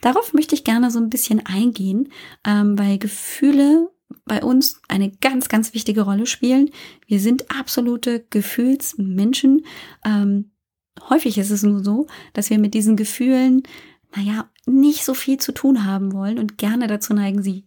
Darauf 0.00 0.32
möchte 0.32 0.54
ich 0.54 0.64
gerne 0.64 0.90
so 0.90 0.98
ein 0.98 1.10
bisschen 1.10 1.44
eingehen, 1.44 2.10
ähm, 2.44 2.78
weil 2.78 2.98
Gefühle 2.98 3.90
bei 4.24 4.42
uns 4.42 4.80
eine 4.88 5.10
ganz, 5.10 5.48
ganz 5.48 5.74
wichtige 5.74 6.02
Rolle 6.02 6.26
spielen. 6.26 6.70
Wir 7.06 7.20
sind 7.20 7.50
absolute 7.50 8.24
Gefühlsmenschen. 8.30 9.64
Ähm, 10.04 10.50
häufig 11.08 11.38
ist 11.38 11.50
es 11.50 11.62
nur 11.62 11.82
so, 11.82 12.06
dass 12.32 12.50
wir 12.50 12.58
mit 12.58 12.74
diesen 12.74 12.96
Gefühlen, 12.96 13.62
naja, 14.14 14.50
nicht 14.66 15.04
so 15.04 15.14
viel 15.14 15.38
zu 15.38 15.52
tun 15.52 15.84
haben 15.84 16.12
wollen 16.12 16.38
und 16.38 16.58
gerne 16.58 16.86
dazu 16.86 17.14
neigen, 17.14 17.42
sie 17.42 17.66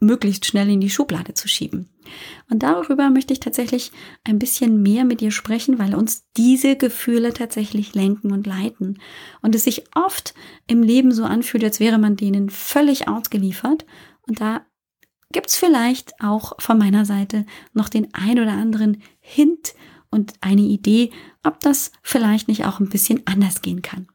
möglichst 0.00 0.46
schnell 0.46 0.70
in 0.70 0.80
die 0.80 0.90
Schublade 0.90 1.34
zu 1.34 1.46
schieben. 1.46 1.90
Und 2.50 2.62
darüber 2.62 3.10
möchte 3.10 3.32
ich 3.32 3.40
tatsächlich 3.40 3.92
ein 4.24 4.38
bisschen 4.38 4.82
mehr 4.82 5.04
mit 5.04 5.20
dir 5.20 5.30
sprechen, 5.30 5.78
weil 5.78 5.94
uns 5.94 6.24
diese 6.36 6.76
Gefühle 6.76 7.34
tatsächlich 7.34 7.94
lenken 7.94 8.32
und 8.32 8.46
leiten. 8.46 8.98
Und 9.42 9.54
es 9.54 9.64
sich 9.64 9.84
oft 9.94 10.34
im 10.66 10.82
Leben 10.82 11.12
so 11.12 11.24
anfühlt, 11.24 11.62
als 11.62 11.80
wäre 11.80 11.98
man 11.98 12.16
denen 12.16 12.48
völlig 12.48 13.08
ausgeliefert. 13.08 13.84
Und 14.26 14.40
da 14.40 14.62
gibt's 15.32 15.56
vielleicht 15.56 16.14
auch 16.20 16.54
von 16.58 16.78
meiner 16.78 17.04
Seite 17.04 17.44
noch 17.74 17.88
den 17.88 18.12
ein 18.14 18.40
oder 18.40 18.52
anderen 18.52 19.02
Hint 19.20 19.74
und 20.10 20.34
eine 20.40 20.62
Idee, 20.62 21.10
ob 21.42 21.60
das 21.60 21.92
vielleicht 22.02 22.48
nicht 22.48 22.64
auch 22.64 22.80
ein 22.80 22.88
bisschen 22.88 23.22
anders 23.26 23.62
gehen 23.62 23.82
kann. 23.82 24.08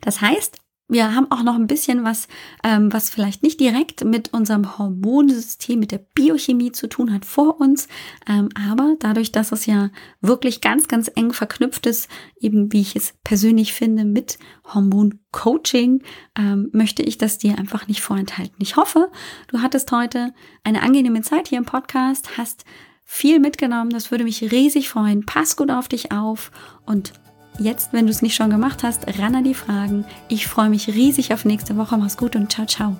Das 0.00 0.20
heißt, 0.20 0.58
wir 0.86 1.14
haben 1.14 1.30
auch 1.30 1.42
noch 1.42 1.54
ein 1.54 1.66
bisschen 1.66 2.04
was, 2.04 2.28
ähm, 2.62 2.92
was 2.92 3.08
vielleicht 3.08 3.42
nicht 3.42 3.58
direkt 3.58 4.04
mit 4.04 4.34
unserem 4.34 4.76
Hormonsystem, 4.76 5.80
mit 5.80 5.92
der 5.92 6.04
Biochemie 6.14 6.72
zu 6.72 6.88
tun 6.88 7.12
hat 7.12 7.24
vor 7.24 7.58
uns. 7.58 7.88
Ähm, 8.28 8.50
aber 8.68 8.94
dadurch, 9.00 9.32
dass 9.32 9.50
es 9.50 9.64
ja 9.64 9.90
wirklich 10.20 10.60
ganz, 10.60 10.86
ganz 10.86 11.10
eng 11.14 11.32
verknüpft 11.32 11.86
ist, 11.86 12.10
eben 12.38 12.70
wie 12.70 12.82
ich 12.82 12.96
es 12.96 13.14
persönlich 13.24 13.72
finde, 13.72 14.04
mit 14.04 14.38
Hormoncoaching, 14.74 16.02
ähm, 16.36 16.68
möchte 16.72 17.02
ich 17.02 17.16
das 17.16 17.38
dir 17.38 17.58
einfach 17.58 17.88
nicht 17.88 18.02
vorenthalten. 18.02 18.56
Ich 18.58 18.76
hoffe, 18.76 19.10
du 19.48 19.62
hattest 19.62 19.90
heute 19.90 20.34
eine 20.64 20.82
angenehme 20.82 21.22
Zeit 21.22 21.48
hier 21.48 21.58
im 21.58 21.64
Podcast, 21.64 22.36
hast 22.36 22.66
viel 23.04 23.40
mitgenommen. 23.40 23.90
Das 23.90 24.10
würde 24.10 24.24
mich 24.24 24.50
riesig 24.50 24.88
freuen. 24.88 25.26
Pass 25.26 25.56
gut 25.56 25.70
auf 25.70 25.88
dich 25.88 26.12
auf 26.12 26.50
und 26.86 27.12
jetzt, 27.58 27.92
wenn 27.92 28.06
du 28.06 28.10
es 28.10 28.22
nicht 28.22 28.34
schon 28.34 28.50
gemacht 28.50 28.82
hast, 28.82 29.06
ran 29.18 29.34
an 29.34 29.44
die 29.44 29.54
Fragen. 29.54 30.04
Ich 30.28 30.46
freue 30.46 30.70
mich 30.70 30.88
riesig 30.88 31.32
auf 31.32 31.44
nächste 31.44 31.76
Woche. 31.76 31.96
Mach's 31.96 32.16
gut 32.16 32.36
und 32.36 32.50
ciao, 32.50 32.66
ciao. 32.66 32.96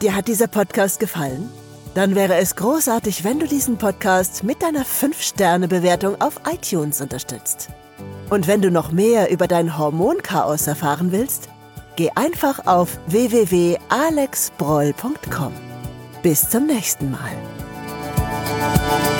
Dir 0.00 0.14
hat 0.14 0.28
dieser 0.28 0.48
Podcast 0.48 0.98
gefallen? 0.98 1.48
Dann 1.94 2.14
wäre 2.14 2.36
es 2.36 2.56
großartig, 2.56 3.22
wenn 3.22 3.38
du 3.38 3.46
diesen 3.46 3.76
Podcast 3.76 4.44
mit 4.44 4.62
deiner 4.62 4.84
5-Sterne-Bewertung 4.84 6.18
auf 6.20 6.40
iTunes 6.50 7.02
unterstützt. 7.02 7.68
Und 8.30 8.46
wenn 8.46 8.62
du 8.62 8.70
noch 8.70 8.92
mehr 8.92 9.30
über 9.30 9.46
dein 9.46 9.76
Hormonchaos 9.76 10.66
erfahren 10.66 11.12
willst, 11.12 11.50
geh 11.96 12.08
einfach 12.14 12.66
auf 12.66 12.98
www.alexbroll.com. 13.08 15.52
Bis 16.22 16.48
zum 16.48 16.66
nächsten 16.66 17.10
Mal. 17.10 17.36
Thank 18.62 19.06
you. 19.06 19.11